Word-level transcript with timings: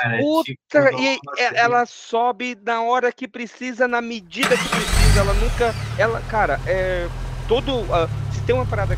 cara. 0.00 0.18
Puta, 0.18 0.52
tipo, 0.52 1.00
e 1.00 1.18
nossa, 1.24 1.42
é- 1.42 1.58
ela 1.60 1.86
sobe 1.86 2.56
na 2.64 2.82
hora 2.82 3.12
que 3.12 3.26
precisa, 3.28 3.86
na 3.88 4.00
medida 4.00 4.56
que 4.56 4.68
precisa. 4.68 5.20
Ela 5.20 5.34
nunca. 5.34 5.74
Ela, 5.98 6.20
cara, 6.22 6.60
é. 6.66 7.08
Todo. 7.48 7.86
ah, 7.92 8.08
se 8.32 8.40
tem 8.42 8.54
uma 8.54 8.66
parada. 8.66 8.96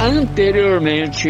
Anteriormente, 0.00 1.28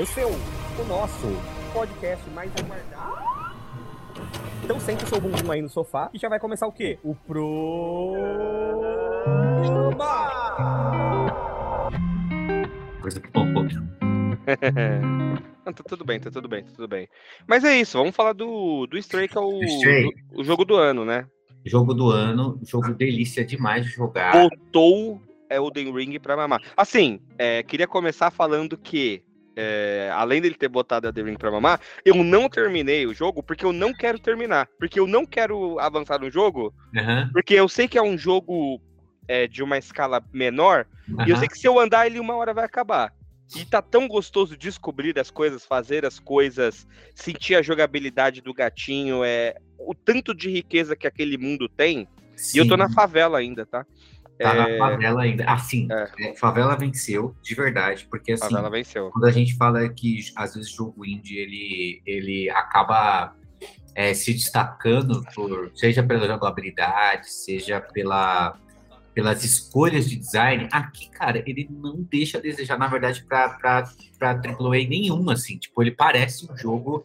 esse 0.00 0.20
é 0.20 0.26
o, 0.26 0.30
o 0.30 0.84
nosso 0.88 1.26
podcast 1.72 2.28
mais 2.30 2.50
aguardado. 2.56 3.20
Então 4.64 4.80
senta 4.80 5.04
o 5.04 5.08
seu 5.08 5.20
bumbum 5.20 5.50
aí 5.50 5.62
no 5.62 5.68
sofá 5.68 6.10
e 6.12 6.18
já 6.18 6.28
vai 6.28 6.38
começar 6.38 6.66
o 6.66 6.72
quê? 6.72 6.98
O 7.02 7.14
Pro... 7.14 8.14
Coisa 13.00 13.20
boa. 13.32 13.50
Não, 15.64 15.72
tá 15.72 15.84
tudo 15.86 16.04
bem, 16.04 16.18
tá 16.18 16.30
tudo 16.30 16.48
bem, 16.48 16.64
tá 16.64 16.70
tudo 16.74 16.88
bem. 16.88 17.08
Mas 17.46 17.64
é 17.64 17.78
isso, 17.78 17.98
vamos 17.98 18.16
falar 18.16 18.32
do, 18.32 18.86
do 18.86 18.98
Stray, 18.98 19.28
que 19.28 19.36
é 19.36 19.40
o, 19.40 19.62
Stray. 19.62 20.10
o 20.32 20.42
jogo 20.42 20.64
do 20.64 20.76
ano, 20.76 21.04
né? 21.04 21.26
Jogo 21.64 21.92
do 21.92 22.10
ano, 22.10 22.58
jogo 22.64 22.94
delícia 22.94 23.44
demais 23.44 23.84
de 23.84 23.92
jogar. 23.92 24.32
Voltou 24.32 25.20
Elden 25.50 25.92
Ring 25.92 26.18
pra 26.18 26.36
mamar. 26.36 26.60
Assim, 26.76 27.20
é, 27.38 27.62
queria 27.62 27.86
começar 27.86 28.30
falando 28.30 28.78
que, 28.78 29.22
é, 29.54 30.10
além 30.14 30.40
dele 30.40 30.54
ter 30.54 30.68
botado 30.68 31.06
Elden 31.06 31.24
Ring 31.24 31.36
pra 31.36 31.50
mamar, 31.50 31.80
eu 32.04 32.14
não 32.14 32.48
terminei 32.48 33.06
o 33.06 33.14
jogo 33.14 33.42
porque 33.42 33.64
eu 33.64 33.72
não 33.72 33.92
quero 33.92 34.18
terminar. 34.18 34.68
Porque 34.78 34.98
eu 34.98 35.06
não 35.06 35.26
quero 35.26 35.78
avançar 35.78 36.18
no 36.20 36.30
jogo, 36.30 36.72
Aham, 36.96 37.28
porque 37.32 37.54
eu 37.54 37.68
sei 37.68 37.86
que 37.86 37.98
é 37.98 38.02
um 38.02 38.16
jogo 38.16 38.80
é, 39.30 39.46
de 39.46 39.62
uma 39.62 39.78
escala 39.78 40.20
menor, 40.32 40.86
e 41.24 41.30
eu 41.30 41.36
sei 41.36 41.46
que 41.46 41.56
se 41.56 41.64
eu 41.64 41.78
andar 41.78 42.04
ele 42.04 42.18
uma 42.18 42.34
hora 42.34 42.52
vai 42.52 42.64
acabar. 42.64 43.14
E 43.54 43.64
tá 43.64 43.80
tão 43.80 44.08
gostoso 44.08 44.56
descobrir 44.56 45.16
as 45.20 45.30
coisas, 45.30 45.64
fazer 45.64 46.04
as 46.04 46.18
coisas, 46.18 46.84
sentir 47.14 47.54
a 47.54 47.62
jogabilidade 47.62 48.40
do 48.40 48.52
gatinho, 48.52 49.22
é 49.24 49.54
o 49.78 49.94
tanto 49.94 50.34
de 50.34 50.50
riqueza 50.50 50.96
que 50.96 51.06
aquele 51.06 51.38
mundo 51.38 51.68
tem. 51.68 52.08
E 52.52 52.58
eu 52.58 52.66
tô 52.66 52.76
na 52.76 52.88
Sim, 52.88 52.94
favela 52.94 53.38
ainda, 53.38 53.64
tá? 53.64 53.86
Tá 54.36 54.52
É, 54.52 54.78
na 54.78 54.78
favela 54.78 55.22
ainda. 55.22 55.44
Assim, 55.44 55.86
É. 55.92 56.30
é, 56.30 56.36
favela 56.36 56.76
venceu, 56.76 57.36
de 57.40 57.54
verdade, 57.54 58.08
porque 58.10 58.32
assim, 58.32 58.48
favela 58.48 58.70
venceu. 58.70 59.10
quando 59.12 59.26
a 59.26 59.30
gente 59.30 59.56
fala 59.56 59.88
que 59.88 60.24
às 60.34 60.54
vezes 60.54 60.72
jogo 60.72 61.06
indie 61.06 61.38
ele, 61.38 62.02
ele 62.04 62.50
acaba 62.50 63.36
é, 63.94 64.12
se 64.12 64.32
destacando 64.32 65.22
por 65.34 65.70
seja 65.74 66.02
pela 66.02 66.26
jogabilidade, 66.26 67.30
seja 67.30 67.80
pela 67.80 68.58
pelas 69.14 69.44
escolhas 69.44 70.08
de 70.08 70.16
design, 70.16 70.68
aqui, 70.72 71.10
cara, 71.10 71.42
ele 71.46 71.68
não 71.70 72.02
deixa 72.02 72.38
a 72.38 72.40
desejar, 72.40 72.78
na 72.78 72.86
verdade, 72.86 73.24
para 73.24 73.88
AAA 74.20 74.88
nenhuma, 74.88 75.32
assim. 75.32 75.58
Tipo, 75.58 75.82
ele 75.82 75.90
parece 75.90 76.50
um 76.50 76.56
jogo 76.56 77.04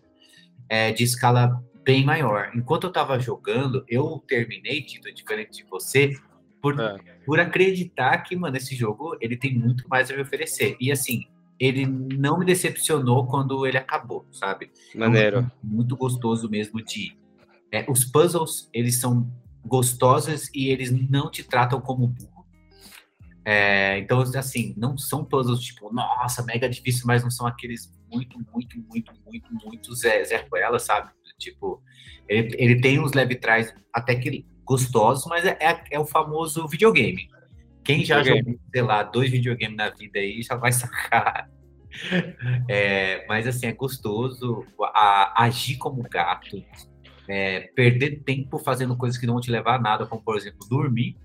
é, 0.69 0.91
de 0.91 1.03
escala 1.03 1.63
bem 1.83 2.03
maior. 2.05 2.51
Enquanto 2.55 2.85
eu 2.85 2.91
tava 2.91 3.19
jogando, 3.19 3.83
eu 3.87 4.23
terminei, 4.27 4.81
Tito, 4.81 5.11
diferente 5.13 5.63
de 5.63 5.69
você, 5.69 6.15
por, 6.61 6.79
É. 6.79 6.97
por 7.25 7.39
acreditar 7.39 8.19
que, 8.19 8.35
mano, 8.35 8.57
esse 8.57 8.75
jogo, 8.75 9.17
ele 9.21 9.35
tem 9.37 9.53
muito 9.57 9.87
mais 9.87 10.09
a 10.09 10.15
me 10.15 10.21
oferecer. 10.21 10.75
E, 10.79 10.91
assim, 10.91 11.25
ele 11.59 11.85
não 11.85 12.37
me 12.39 12.45
decepcionou 12.45 13.25
quando 13.27 13.65
ele 13.65 13.77
acabou, 13.77 14.25
sabe? 14.31 14.71
É 14.93 14.97
Maneiro. 14.97 15.37
jogo 15.41 15.51
muito 15.63 15.95
gostoso 15.95 16.49
mesmo 16.49 16.83
de... 16.83 17.15
é, 17.71 17.85
os 17.89 18.03
puzzles, 18.05 18.69
eles 18.73 18.99
são 18.99 19.29
gostosos 19.65 20.49
e 20.53 20.69
eles 20.69 20.91
não 20.91 21.29
te 21.29 21.43
tratam 21.43 21.81
como 21.81 22.07
burro. 22.07 22.45
É, 23.43 23.99
então, 23.99 24.21
assim, 24.21 24.73
não 24.75 24.97
são 24.97 25.23
puzzles 25.23 25.59
tipo, 25.59 25.93
nossa, 25.93 26.43
mega 26.43 26.67
difícil, 26.67 27.03
mas 27.05 27.21
não 27.23 27.29
são 27.29 27.45
aqueles 27.45 27.93
muito, 28.11 28.37
muito, 28.51 28.77
muito, 28.89 29.11
muito, 29.25 29.53
muito 29.63 29.95
Zé, 29.95 30.23
Zé 30.23 30.47
Ruela, 30.49 30.79
sabe? 30.79 31.11
Tipo, 31.37 31.81
ele, 32.27 32.55
ele 32.57 32.81
tem 32.81 32.99
uns 32.99 33.13
leve 33.13 33.35
trás 33.35 33.73
até 33.93 34.15
que 34.15 34.45
gostosos, 34.63 35.25
mas 35.27 35.45
é, 35.45 35.57
é, 35.59 35.83
é 35.91 35.99
o 35.99 36.05
famoso 36.05 36.67
videogame. 36.67 37.29
Quem 37.83 38.03
já 38.03 38.17
Videogame. 38.17 38.53
jogou, 38.53 38.61
sei 38.73 38.81
lá, 38.81 39.03
dois 39.03 39.29
videogames 39.29 39.77
na 39.77 39.89
vida 39.89 40.17
aí 40.17 40.41
já 40.41 40.55
vai 40.55 40.71
sacar. 40.73 41.47
É, 42.67 43.25
mas 43.27 43.45
assim, 43.47 43.67
é 43.67 43.73
gostoso 43.73 44.65
a- 44.81 45.43
agir 45.43 45.77
como 45.77 46.01
gato, 46.03 46.63
é, 47.27 47.61
perder 47.75 48.23
tempo 48.23 48.59
fazendo 48.59 48.95
coisas 48.95 49.17
que 49.19 49.25
não 49.25 49.35
vão 49.35 49.41
te 49.41 49.51
levar 49.51 49.75
a 49.75 49.81
nada, 49.81 50.05
como 50.05 50.21
por 50.21 50.37
exemplo, 50.37 50.59
dormir, 50.69 51.17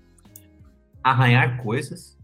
arranhar 1.03 1.61
coisas, 1.61 2.17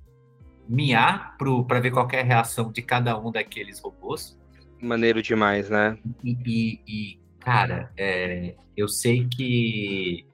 miar 0.67 1.37
para 1.37 1.79
ver 1.79 1.91
qual 1.91 2.07
é 2.11 2.19
a 2.21 2.23
reação 2.23 2.71
de 2.71 2.81
cada 2.81 3.17
um 3.19 3.31
daqueles 3.31 3.79
robôs. 3.79 4.37
Maneiro 4.81 5.21
demais, 5.21 5.69
né? 5.69 5.97
E, 6.23 6.37
e- 6.45 6.81
e, 6.87 7.19
cara, 7.39 7.91
é, 7.97 8.55
eu 8.75 8.87
sei 8.87 9.27
que 9.27 10.27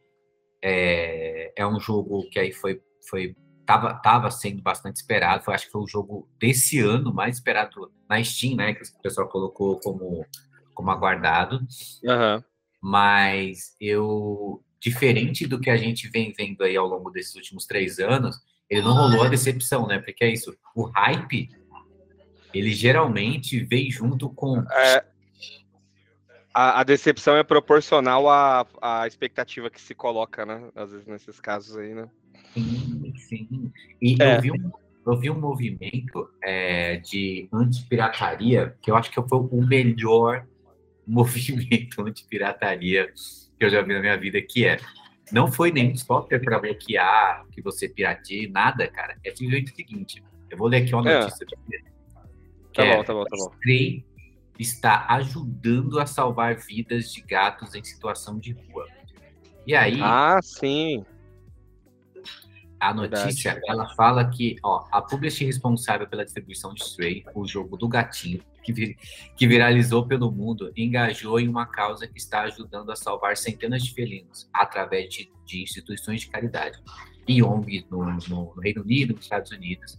é, 0.62 1.54
é 1.56 1.66
um 1.68 1.80
jogo 1.80 2.28
que 2.30 2.40
aí 2.40 2.52
foi, 2.52 2.82
foi 3.10 3.36
tava, 3.66 3.94
tava 3.96 4.32
sendo 4.32 4.62
bastante 4.62 4.98
esperado. 4.98 5.44
Foi, 5.44 5.54
acho 5.54 5.66
que 5.68 5.72
foi 5.72 5.82
o 5.82 5.88
jogo 5.88 6.28
desse 6.40 6.80
ano 6.80 7.14
mais 7.14 7.36
esperado 7.38 7.92
na 8.10 8.22
Steam, 8.24 8.56
né? 8.58 8.74
Que 8.74 8.82
o 8.84 9.02
pessoal 9.02 9.28
colocou 9.30 9.80
como, 9.80 10.26
como 10.74 10.92
aguardado. 10.92 11.60
Aham. 12.06 12.44
Mas 12.86 13.78
eu, 13.80 14.62
diferente 14.78 15.48
do 15.48 15.58
que 15.58 15.70
a 15.70 15.78
gente 15.78 16.10
vem 16.10 16.34
vendo 16.38 16.66
aí 16.66 16.76
ao 16.76 16.86
longo 16.86 17.10
desses 17.10 17.34
últimos 17.34 17.66
três 17.66 17.98
anos, 17.98 18.36
ele 18.70 18.82
não 18.82 18.94
rolou 18.94 19.24
a 19.24 19.30
decepção, 19.30 19.88
né? 19.88 20.00
Porque 20.00 20.22
é 20.26 20.34
isso, 20.34 20.54
o 20.76 20.84
hype, 20.84 21.50
ele 22.54 22.72
geralmente 22.72 23.58
vem 23.64 23.90
junto 23.90 24.30
com 24.30 24.60
É, 24.70 25.06
a, 26.54 26.82
a 26.82 26.84
decepção 26.84 27.38
é 27.38 27.44
proporcional 27.44 28.30
à, 28.30 28.68
à 28.82 29.08
expectativa 29.08 29.70
que 29.70 29.80
se 29.80 29.96
coloca, 29.96 30.46
né? 30.46 30.70
Às 30.76 30.92
vezes 30.92 31.08
nesses 31.08 31.40
casos 31.40 31.78
aí, 31.78 31.96
né? 31.96 32.10
Sim, 32.54 33.14
sim. 33.16 33.72
E 34.02 34.22
É. 34.22 34.36
eu, 34.36 34.42
vi 34.42 34.52
um, 34.52 34.72
eu 35.08 35.18
vi 35.18 35.30
um 35.30 35.40
movimento 35.40 36.30
é, 36.44 36.98
de 36.98 37.48
anti-pirataria, 37.54 38.76
que 38.82 38.92
eu 38.92 38.98
acho 38.98 39.10
que 39.10 39.22
foi 39.30 39.40
o 39.40 39.66
melhor 39.66 40.46
movimento 41.08 42.02
anti-pirataria 42.02 43.12
que 43.58 43.66
eu 43.66 43.70
já 43.70 43.82
vi 43.82 43.94
na 43.94 44.00
minha 44.00 44.18
vida, 44.18 44.42
que 44.42 44.66
é 44.66 44.78
não 45.32 45.52
foi 45.52 45.72
nenhum 45.72 45.96
software 45.96 46.40
para 46.40 46.60
bloquear 46.60 47.46
que 47.52 47.62
você 47.62 47.88
pirateie, 47.90 48.48
nada, 48.48 48.88
cara. 48.88 49.18
É 49.26 49.32
simplesmente 49.32 49.72
o 49.72 49.76
seguinte, 49.76 50.24
eu 50.50 50.58
vou 50.58 50.68
ler 50.68 50.84
aqui 50.84 50.94
uma 50.94 51.10
É. 51.10 51.20
notícia 51.22 51.46
que 51.46 51.56
Tá 52.74 52.84
é, 52.84 52.98
bom, 52.98 53.04
tá 53.04 53.14
bom, 53.14 53.24
tá 53.24 53.38
bom. 53.38 53.52
Stray 53.54 54.06
está 54.60 55.06
ajudando 55.10 56.00
a 56.00 56.06
salvar 56.06 56.56
vidas 56.56 57.12
de 57.12 57.22
gatos 57.22 57.74
em 57.76 57.84
situação 57.84 58.40
de 58.40 58.52
rua. 58.54 58.88
E 59.66 59.76
aí, 59.76 60.00
Ah, 60.02 60.40
sim. 60.42 61.06
a 62.80 62.94
notícia, 62.94 63.62
ela 63.68 63.88
fala 63.96 64.30
que 64.30 64.58
ó, 64.64 64.86
a 64.92 65.02
publisher 65.02 65.46
responsável 65.46 66.08
pela 66.08 66.26
distribuição 66.26 66.74
de 66.74 66.82
Stray, 66.84 67.24
o 67.34 67.48
jogo 67.48 67.78
do 67.78 67.88
gatinho, 67.88 68.42
que, 68.64 68.96
que 69.36 69.48
viralizou 69.48 70.08
pelo 70.08 70.32
mundo, 70.32 70.72
engajou 70.76 71.40
em 71.40 71.48
uma 71.48 71.66
causa 71.66 72.08
que 72.08 72.18
está 72.18 72.42
ajudando 72.44 72.92
a 72.92 72.96
salvar 72.96 73.36
centenas 73.38 73.84
de 73.84 73.94
felinos 73.94 74.50
através 74.54 75.10
de, 75.10 75.30
de 75.46 75.62
instituições 75.62 76.22
de 76.22 76.28
caridade 76.30 76.80
e 77.28 77.44
ONGs 77.44 77.86
no, 77.90 78.06
no- 78.06 78.20
no 78.28 78.60
Reino 78.62 78.82
Unido, 78.82 79.14
nos 79.14 79.24
Estados 79.24 79.52
Unidos, 79.52 79.98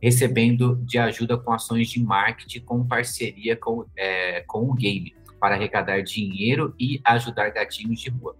recebendo 0.00 0.76
de 0.84 0.98
ajuda 0.98 1.36
com 1.36 1.52
ações 1.52 1.88
de 1.88 2.02
marketing 2.02 2.60
com 2.60 2.86
parceria 2.86 3.56
com, 3.56 3.84
é, 3.96 4.42
com 4.46 4.68
o 4.70 4.74
game, 4.74 5.14
para 5.40 5.54
arrecadar 5.54 6.00
dinheiro 6.02 6.74
e 6.78 7.00
ajudar 7.04 7.50
gatinhos 7.50 8.00
de 8.00 8.10
rua. 8.10 8.36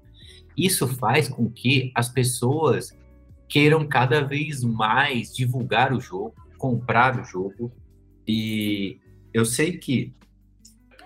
Isso 0.57 0.87
faz 0.89 1.29
com 1.29 1.49
que 1.51 1.93
as 1.95 2.09
pessoas 2.09 2.97
queiram 3.49 3.87
cada 3.87 4.21
vez 4.21 4.63
mais 4.65 5.35
divulgar 5.35 5.93
o 5.93 6.01
jogo, 6.01 6.35
comprar 6.59 7.19
o 7.19 7.25
jogo. 7.25 7.73
E 8.27 8.99
eu 9.39 9.45
sei 9.45 9.79
que 9.79 10.13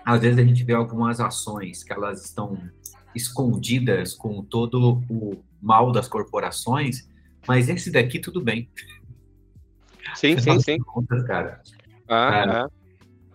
às 0.03 0.21
vezes 0.21 0.39
a 0.39 0.43
gente 0.43 0.63
vê 0.63 0.73
algumas 0.73 1.19
ações 1.19 1.83
que 1.83 1.93
elas 1.93 2.25
estão 2.25 2.57
escondidas 3.15 4.15
com 4.15 4.43
todo 4.43 5.03
o 5.09 5.43
mal 5.61 5.91
das 5.91 6.07
corporações, 6.07 7.07
mas 7.47 7.69
esse 7.69 7.91
daqui 7.91 8.19
tudo 8.19 8.41
bem. 8.41 8.69
Sim, 10.15 10.37
sim, 10.39 10.59
sim. 10.59 10.79
Contas, 10.79 11.23
cara, 11.25 11.61
Ah, 12.07 12.29
Cara, 12.31 12.65
ah. 12.65 12.69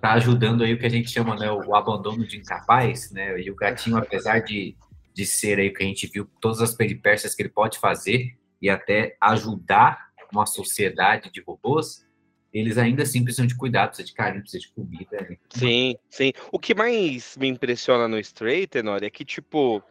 tá 0.01 0.13
ajudando 0.15 0.63
aí 0.65 0.75
o 0.75 0.79
que 0.79 0.87
a 0.87 0.91
gente 0.91 1.09
chama, 1.09 1.37
né, 1.37 1.51
o 1.51 1.75
abandono 1.75 2.27
de 2.27 2.37
incapaz, 2.37 3.11
né? 3.13 3.41
E 3.41 3.51
o 3.51 3.55
gatinho, 3.55 3.97
apesar 3.97 4.41
de, 4.41 4.77
de 5.15 5.25
ser 5.25 5.59
aí 5.59 5.69
o 5.69 5.75
que 5.75 5.83
a 5.83 5.87
gente 5.87 6.07
viu, 6.09 6.29
todas 6.41 6.61
as 6.61 6.75
peripécias 6.75 7.35
que 7.35 7.43
ele 7.43 7.49
pode 7.49 7.79
fazer 7.79 8.37
e 8.61 8.69
até 8.69 9.17
ajudar 9.21 10.09
uma 10.33 10.45
sociedade 10.45 11.31
de 11.33 11.41
robôs, 11.41 12.05
eles 12.53 12.79
ainda 12.79 13.03
assim 13.03 13.23
precisam 13.23 13.47
de 13.47 13.57
cuidado, 13.57 13.89
precisam 13.89 14.07
de 14.07 14.15
carinho, 14.15 14.43
precisam 14.43 14.69
de 14.69 14.75
comida. 14.75 15.27
né? 15.29 15.37
Sim, 15.51 15.97
sim. 16.09 16.33
O 16.51 16.59
que 16.59 16.75
mais 16.75 17.37
me 17.37 17.49
impressiona 17.49 18.09
no 18.09 18.19
Stray, 18.19 18.67
Tenor, 18.67 19.03
é 19.03 19.11
que, 19.11 19.25
tipo, 19.25 19.83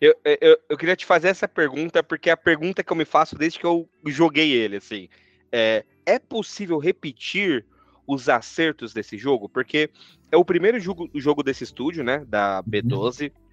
eu, 0.00 0.14
eu, 0.24 0.58
eu 0.68 0.76
queria 0.76 0.96
te 0.96 1.04
fazer 1.04 1.28
essa 1.28 1.48
pergunta, 1.48 2.02
porque 2.02 2.30
é 2.30 2.32
a 2.32 2.36
pergunta 2.36 2.84
que 2.84 2.92
eu 2.92 2.96
me 2.96 3.04
faço 3.04 3.36
desde 3.36 3.58
que 3.58 3.66
eu 3.66 3.88
joguei 4.06 4.52
ele, 4.52 4.76
assim. 4.76 5.08
é, 5.50 5.84
é 6.06 6.18
possível 6.18 6.78
repetir 6.78 7.64
os 8.06 8.28
acertos 8.28 8.92
desse 8.92 9.16
jogo? 9.16 9.48
Porque 9.48 9.90
é 10.30 10.36
o 10.36 10.44
primeiro 10.44 10.78
jogo, 10.78 11.08
jogo 11.14 11.42
desse 11.42 11.64
estúdio, 11.64 12.04
né? 12.04 12.24
Da 12.26 12.62
B12. 12.62 13.30
Uhum. 13.30 13.44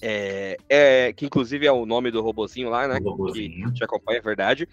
É, 0.00 0.56
é, 0.68 1.12
que 1.12 1.26
inclusive 1.26 1.66
é 1.66 1.72
o 1.72 1.84
nome 1.84 2.10
do 2.10 2.22
robozinho 2.22 2.70
lá, 2.70 2.86
né? 2.86 3.00
Que 3.00 3.08
a 3.08 3.68
gente 3.68 3.84
acompanha, 3.84 4.18
é 4.18 4.22
verdade. 4.22 4.68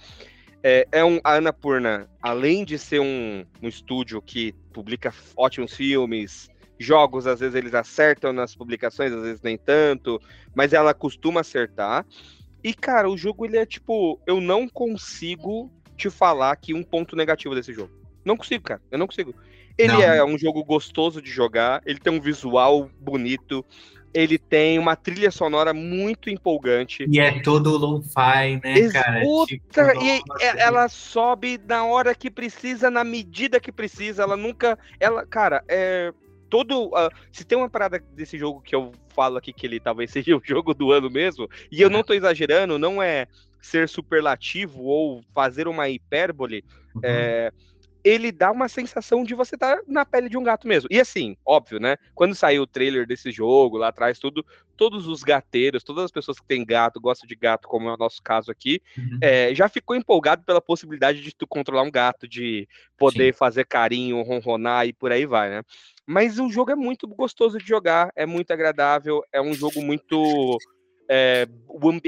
É, 0.62 0.88
é 0.92 1.06
um, 1.06 1.20
a 1.24 1.36
Annapurna, 1.36 2.10
além 2.22 2.66
de 2.66 2.78
ser 2.78 3.00
um, 3.00 3.46
um 3.62 3.68
estúdio 3.68 4.22
que 4.22 4.54
publica 4.74 5.14
ótimos 5.38 5.74
filmes, 5.74 6.50
jogos, 6.80 7.28
às 7.28 7.40
vezes 7.40 7.56
eles 7.56 7.74
acertam 7.74 8.32
nas 8.32 8.56
publicações, 8.56 9.12
às 9.12 9.22
vezes 9.22 9.42
nem 9.42 9.58
tanto, 9.58 10.20
mas 10.56 10.74
ela 10.74 10.94
costuma 10.94 11.42
acertar. 11.42 12.06
E, 12.64 12.74
cara, 12.74 13.10
o 13.10 13.18
jogo, 13.18 13.46
ele 13.46 13.58
é 13.58 13.66
tipo, 13.66 14.20
eu 14.26 14.42
não 14.42 14.68
consigo 14.68 15.72
te 15.96 16.10
falar 16.10 16.56
que 16.56 16.74
um 16.74 16.84
ponto 16.84 17.16
negativo 17.16 17.56
desse 17.56 17.74
jogo. 17.74 17.92
Não 18.24 18.38
consigo, 18.38 18.64
cara, 18.64 18.82
eu 18.92 18.98
não 18.98 19.08
consigo. 19.08 19.34
Ele 19.78 19.94
não. 19.94 20.02
é 20.02 20.24
um 20.24 20.38
jogo 20.38 20.64
gostoso 20.64 21.22
de 21.22 21.30
jogar, 21.30 21.82
ele 21.86 22.00
tem 22.00 22.12
um 22.12 22.20
visual 22.20 22.90
bonito, 23.00 23.66
ele 24.14 24.38
tem 24.38 24.80
uma 24.80 24.96
trilha 24.96 25.32
sonora 25.32 25.74
muito 25.74 26.30
empolgante. 26.30 27.06
E 27.10 27.20
é 27.20 27.42
todo 27.42 27.78
lo-fi, 27.78 28.60
né, 28.64 28.90
cara? 28.92 29.22
Tipo, 29.46 30.04
e 30.04 30.22
ela 30.58 30.88
sobe 30.88 31.60
na 31.68 31.86
hora 31.86 32.16
que 32.16 32.30
precisa, 32.30 32.90
na 32.90 33.04
medida 33.04 33.60
que 33.60 33.72
precisa. 33.72 34.24
Ela 34.24 34.38
nunca. 34.38 34.78
Ela, 35.00 35.26
cara, 35.26 35.64
é. 35.68 36.14
Todo. 36.50 36.88
Uh, 36.88 37.12
se 37.32 37.46
tem 37.46 37.58
uma 37.58 37.70
parada 37.70 38.04
desse 38.14 38.36
jogo 38.36 38.60
que 38.62 38.76
eu 38.76 38.92
falo 39.10 39.38
aqui 39.38 39.54
que 39.54 39.68
ele 39.68 39.80
talvez 39.80 40.10
seja 40.12 40.36
o 40.36 40.42
jogo 40.44 40.74
do 40.74 40.92
ano 40.92 41.10
mesmo, 41.10 41.48
e 41.72 41.82
eu 41.82 41.90
não 41.90 42.04
tô 42.04 42.14
exagerando, 42.14 42.80
não 42.80 43.02
é 43.02 43.28
ser 43.62 43.88
superlativo 43.88 44.84
ou 44.84 45.22
fazer 45.34 45.68
uma 45.68 45.90
hipérbole. 45.90 46.64
Uhum. 46.96 47.02
É, 47.04 47.52
ele 48.04 48.32
dá 48.32 48.52
uma 48.52 48.68
sensação 48.68 49.24
de 49.24 49.34
você 49.34 49.56
estar 49.56 49.78
tá 49.78 49.84
na 49.88 50.06
pele 50.06 50.30
de 50.30 50.38
um 50.38 50.44
gato 50.44 50.68
mesmo. 50.68 50.88
E 50.92 51.00
assim, 51.00 51.36
óbvio, 51.46 51.80
né? 51.80 51.98
Quando 52.16 52.36
saiu 52.36 52.64
o 52.64 52.68
trailer 52.68 53.06
desse 53.06 53.32
jogo 53.32 53.78
lá 53.78 53.90
atrás, 53.90 54.20
tudo, 54.20 54.46
todos 54.78 55.08
os 55.08 55.24
gateiros, 55.24 55.84
todas 55.84 56.06
as 56.06 56.12
pessoas 56.12 56.40
que 56.40 56.48
têm 56.48 56.66
gato, 56.66 57.02
gostam 57.02 57.28
de 57.28 57.36
gato, 57.36 57.68
como 57.68 57.90
é 57.90 57.94
o 57.94 57.98
nosso 57.98 58.22
caso 58.24 58.52
aqui, 58.52 58.82
uhum. 58.98 59.20
é, 59.22 59.54
já 59.54 59.68
ficou 59.68 59.96
empolgado 59.96 60.44
pela 60.44 60.62
possibilidade 60.62 61.22
de 61.22 61.36
tu 61.36 61.46
controlar 61.46 61.84
um 61.84 61.92
gato, 61.92 62.28
de 62.28 62.68
poder 62.98 63.34
Sim. 63.34 63.38
fazer 63.38 63.66
carinho, 63.66 64.22
ronronar 64.22 64.88
e 64.88 64.94
por 64.94 65.12
aí 65.12 65.26
vai, 65.26 65.50
né? 65.50 65.64
Mas 66.06 66.40
o 66.40 66.50
jogo 66.50 66.72
é 66.72 66.76
muito 66.76 67.08
gostoso 67.08 67.58
de 67.58 67.68
jogar, 67.68 68.12
é 68.16 68.26
muito 68.26 68.52
agradável, 68.52 69.24
é 69.32 69.42
um 69.42 69.54
jogo 69.54 69.82
muito 69.82 70.58
é, 71.10 71.48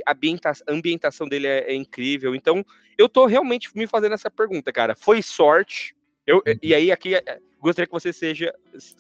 a 0.05 0.11
ambientação, 0.11 0.65
ambientação 0.69 1.27
dele 1.27 1.47
é, 1.47 1.71
é, 1.71 1.73
incrível. 1.73 2.35
Então, 2.35 2.63
eu 2.97 3.09
tô 3.09 3.25
realmente 3.25 3.75
me 3.75 3.87
fazendo 3.87 4.13
essa 4.13 4.29
pergunta, 4.29 4.71
cara. 4.71 4.95
Foi 4.95 5.23
sorte? 5.23 5.95
Eu, 6.25 6.43
e 6.61 6.75
aí, 6.75 6.91
aqui, 6.91 7.15
é, 7.15 7.39
gostaria 7.59 7.87
que 7.87 7.91
você 7.91 8.13
seja, 8.13 8.53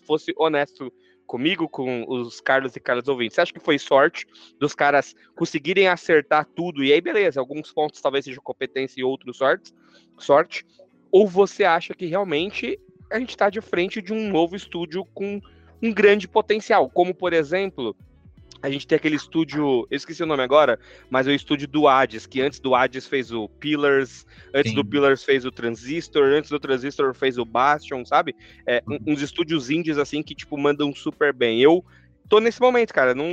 fosse 0.07 0.33
honesto 0.35 0.91
comigo, 1.27 1.69
com 1.69 2.03
os 2.09 2.41
Carlos 2.41 2.75
e 2.75 2.79
Carlos 2.79 3.07
ouvintes. 3.07 3.35
Você 3.35 3.41
acha 3.41 3.53
que 3.53 3.59
foi 3.59 3.77
sorte 3.77 4.25
dos 4.59 4.73
caras 4.73 5.15
conseguirem 5.35 5.87
acertar 5.87 6.45
tudo? 6.45 6.83
E 6.83 6.91
aí, 6.91 6.99
beleza, 6.99 7.39
alguns 7.39 7.71
pontos 7.71 8.01
talvez 8.01 8.25
sejam 8.25 8.43
competência 8.43 8.99
e 8.99 9.03
outros 9.03 9.37
sorte, 9.37 9.71
sorte. 10.17 10.65
Ou 11.11 11.27
você 11.27 11.63
acha 11.63 11.93
que 11.93 12.07
realmente 12.07 12.79
a 13.11 13.19
gente 13.19 13.29
está 13.29 13.49
de 13.49 13.61
frente 13.61 14.01
de 14.01 14.11
um 14.11 14.29
novo 14.29 14.55
estúdio 14.55 15.05
com 15.13 15.39
um 15.81 15.93
grande 15.93 16.27
potencial? 16.27 16.89
Como, 16.89 17.13
por 17.13 17.33
exemplo, 17.33 17.95
a 18.61 18.69
gente 18.69 18.85
tem 18.85 18.95
aquele 18.95 19.15
estúdio, 19.15 19.87
eu 19.89 19.97
esqueci 19.97 20.21
o 20.21 20.25
nome 20.25 20.43
agora, 20.43 20.79
mas 21.09 21.27
é 21.27 21.31
o 21.31 21.33
estúdio 21.33 21.67
do 21.67 21.87
Hades, 21.87 22.25
que 22.25 22.41
antes 22.41 22.59
do 22.59 22.75
Hades 22.75 23.07
fez 23.07 23.31
o 23.31 23.49
Pillars, 23.49 24.25
antes 24.53 24.71
Sim. 24.71 24.75
do 24.75 24.85
Pillars 24.85 25.23
fez 25.23 25.45
o 25.45 25.51
Transistor, 25.51 26.25
antes 26.25 26.49
do 26.49 26.59
Transistor 26.59 27.13
fez 27.13 27.37
o 27.37 27.45
Bastion, 27.45 28.05
sabe? 28.05 28.35
É, 28.65 28.83
uhum. 28.87 28.99
uns 29.07 29.21
estúdios 29.21 29.69
indies 29.69 29.97
assim 29.97 30.21
que, 30.21 30.35
tipo, 30.35 30.57
mandam 30.57 30.93
super 30.93 31.33
bem. 31.33 31.59
Eu 31.59 31.83
tô 32.29 32.39
nesse 32.39 32.61
momento, 32.61 32.93
cara. 32.93 33.15
Não, 33.15 33.25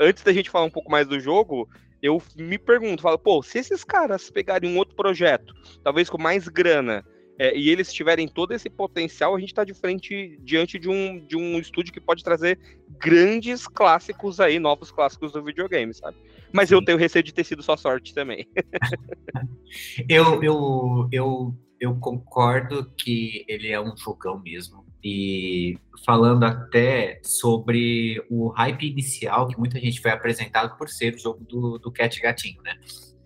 antes 0.00 0.22
da 0.22 0.32
gente 0.32 0.50
falar 0.50 0.64
um 0.64 0.70
pouco 0.70 0.90
mais 0.90 1.06
do 1.06 1.20
jogo, 1.20 1.68
eu 2.02 2.20
me 2.36 2.58
pergunto, 2.58 3.02
falo, 3.02 3.18
pô, 3.18 3.42
se 3.42 3.58
esses 3.58 3.84
caras 3.84 4.30
pegarem 4.30 4.70
um 4.70 4.76
outro 4.76 4.94
projeto, 4.94 5.54
talvez 5.82 6.10
com 6.10 6.20
mais 6.20 6.48
grana, 6.48 7.04
é, 7.38 7.56
e 7.56 7.68
eles 7.68 7.92
tiverem 7.92 8.28
todo 8.28 8.52
esse 8.52 8.70
potencial, 8.70 9.34
a 9.34 9.40
gente 9.40 9.48
está 9.50 9.64
de 9.64 9.74
frente 9.74 10.38
diante 10.42 10.78
de 10.78 10.88
um, 10.88 11.24
de 11.24 11.36
um 11.36 11.58
estúdio 11.58 11.92
que 11.92 12.00
pode 12.00 12.22
trazer 12.22 12.58
grandes 12.98 13.66
clássicos 13.66 14.38
aí, 14.38 14.58
novos 14.58 14.90
clássicos 14.90 15.32
do 15.32 15.42
videogame, 15.42 15.92
sabe? 15.92 16.16
Mas 16.52 16.68
Sim. 16.68 16.76
eu 16.76 16.84
tenho 16.84 16.98
receio 16.98 17.24
de 17.24 17.34
ter 17.34 17.44
sido 17.44 17.62
só 17.62 17.76
sorte 17.76 18.14
também. 18.14 18.46
eu, 20.08 20.42
eu, 20.42 21.08
eu, 21.10 21.54
eu 21.80 21.96
concordo 21.96 22.92
que 22.96 23.44
ele 23.48 23.68
é 23.68 23.80
um 23.80 23.96
jogão 23.96 24.40
mesmo. 24.40 24.84
E 25.02 25.76
falando 26.06 26.44
até 26.44 27.20
sobre 27.22 28.24
o 28.30 28.48
hype 28.50 28.86
inicial, 28.86 29.48
que 29.48 29.58
muita 29.58 29.78
gente 29.78 30.00
foi 30.00 30.12
apresentado 30.12 30.78
por 30.78 30.88
ser 30.88 31.14
o 31.14 31.18
jogo 31.18 31.44
do, 31.44 31.78
do 31.78 31.92
Cat 31.92 32.18
Gatinho, 32.20 32.62
né? 32.62 32.76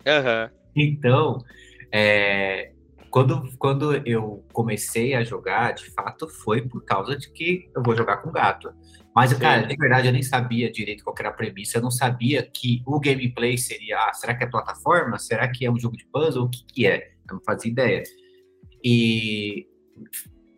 Uhum. 0.05 0.59
Então, 0.75 1.37
é, 1.91 2.73
quando, 3.09 3.49
quando 3.57 3.95
eu 4.07 4.45
comecei 4.53 5.13
a 5.13 5.23
jogar, 5.23 5.73
de 5.73 5.89
fato, 5.91 6.27
foi 6.27 6.61
por 6.61 6.83
causa 6.83 7.17
de 7.17 7.31
que 7.31 7.69
eu 7.75 7.81
vou 7.81 7.95
jogar 7.95 8.17
com 8.17 8.31
gato. 8.31 8.71
Mas, 9.15 9.31
Sim. 9.31 9.39
cara, 9.39 9.65
de 9.65 9.75
verdade, 9.75 10.07
eu 10.07 10.13
nem 10.13 10.21
sabia 10.21 10.71
direito 10.71 11.03
qual 11.03 11.15
era 11.19 11.29
a 11.29 11.33
premissa. 11.33 11.77
Eu 11.77 11.81
não 11.81 11.91
sabia 11.91 12.43
que 12.43 12.83
o 12.85 12.99
gameplay 12.99 13.57
seria, 13.57 13.97
ah, 13.97 14.13
será 14.13 14.35
que 14.35 14.43
é 14.43 14.47
plataforma? 14.47 15.17
Será 15.17 15.47
que 15.47 15.65
é 15.65 15.71
um 15.71 15.79
jogo 15.79 15.97
de 15.97 16.05
puzzle? 16.05 16.45
O 16.45 16.49
que, 16.49 16.63
que 16.65 16.87
é? 16.87 17.13
Eu 17.27 17.35
não 17.35 17.41
fazia 17.43 17.71
ideia. 17.71 18.03
E 18.83 19.67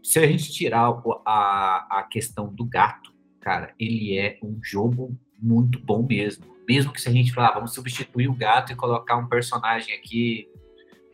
se 0.04 0.20
a 0.20 0.28
gente 0.28 0.52
tirar 0.52 1.02
a, 1.26 2.00
a 2.00 2.04
questão 2.04 2.54
do 2.54 2.66
gato, 2.66 3.14
cara, 3.40 3.74
ele 3.80 4.18
é 4.18 4.38
um 4.44 4.60
jogo 4.62 5.18
muito 5.42 5.80
bom 5.80 6.06
mesmo. 6.06 6.46
Mesmo 6.68 6.92
que 6.92 7.02
se 7.02 7.10
a 7.10 7.12
gente 7.12 7.34
falar, 7.34 7.50
ah, 7.50 7.56
vamos 7.56 7.74
substituir 7.74 8.28
o 8.28 8.36
gato 8.36 8.72
e 8.72 8.76
colocar 8.76 9.16
um 9.16 9.28
personagem 9.28 9.96
aqui 9.96 10.51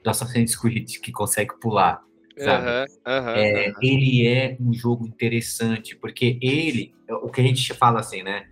do 0.08 0.12
Assassin's 0.12 0.56
Creed 0.56 1.00
que 1.02 1.12
consegue 1.12 1.54
pular. 1.60 2.02
Sabe? 2.38 2.66
Uhum, 2.68 3.14
uhum, 3.14 3.30
é, 3.30 3.68
uhum. 3.68 3.74
Ele 3.82 4.28
é 4.28 4.58
um 4.60 4.74
jogo 4.74 5.06
interessante, 5.06 5.96
porque 5.96 6.38
ele, 6.42 6.94
o 7.24 7.30
que 7.30 7.42
a 7.42 7.44
gente 7.44 7.74
fala 7.74 8.00
assim, 8.00 8.24
né? 8.24 8.48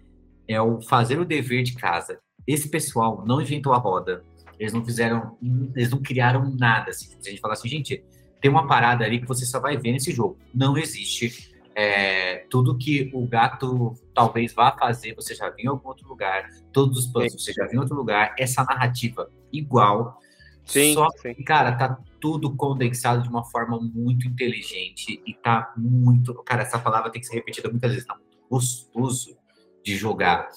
É 0.47 0.61
o 0.61 0.81
fazer 0.81 1.19
o 1.19 1.25
dever 1.25 1.63
de 1.63 1.75
casa. 1.75 2.19
Esse 2.45 2.69
pessoal 2.69 3.23
não 3.25 3.41
inventou 3.41 3.73
a 3.73 3.77
roda. 3.77 4.23
Eles 4.59 4.73
não 4.73 4.83
fizeram, 4.83 5.37
eles 5.75 5.89
não 5.89 6.01
criaram 6.01 6.53
nada. 6.55 6.89
Assim. 6.89 7.15
A 7.15 7.29
gente 7.29 7.41
fala 7.41 7.53
assim, 7.53 7.69
gente, 7.69 8.03
tem 8.41 8.49
uma 8.51 8.67
parada 8.67 9.05
ali 9.05 9.19
que 9.19 9.27
você 9.27 9.45
só 9.45 9.59
vai 9.59 9.77
ver 9.77 9.91
nesse 9.91 10.11
jogo. 10.11 10.37
Não 10.53 10.77
existe. 10.77 11.53
É, 11.77 12.45
tudo 12.49 12.77
que 12.77 13.11
o 13.13 13.27
gato 13.27 13.93
talvez 14.13 14.53
vá 14.53 14.75
fazer, 14.77 15.13
você 15.13 15.35
já 15.35 15.49
viu 15.49 15.65
em 15.65 15.67
algum 15.67 15.89
outro 15.89 16.07
lugar. 16.07 16.49
Todos 16.71 16.97
os 16.97 17.07
planos 17.07 17.33
você 17.33 17.53
já 17.53 17.65
viu 17.65 17.75
em 17.75 17.79
outro 17.79 17.95
lugar. 17.95 18.33
Essa 18.37 18.63
narrativa 18.63 19.29
igual 19.51 20.19
Sim, 20.65 20.93
Só 20.93 21.09
sim. 21.11 21.33
cara, 21.43 21.75
tá 21.77 21.97
tudo 22.19 22.55
condensado 22.55 23.21
de 23.21 23.29
uma 23.29 23.43
forma 23.43 23.79
muito 23.79 24.27
inteligente 24.27 25.21
e 25.25 25.33
tá 25.33 25.73
muito. 25.77 26.33
Cara, 26.43 26.63
essa 26.63 26.79
palavra 26.79 27.11
tem 27.11 27.21
que 27.21 27.27
ser 27.27 27.35
repetida 27.35 27.69
muitas 27.69 27.91
vezes, 27.91 28.05
tá 28.05 28.15
muito 28.15 28.37
gostoso 28.49 29.37
de 29.83 29.95
jogar. 29.95 30.49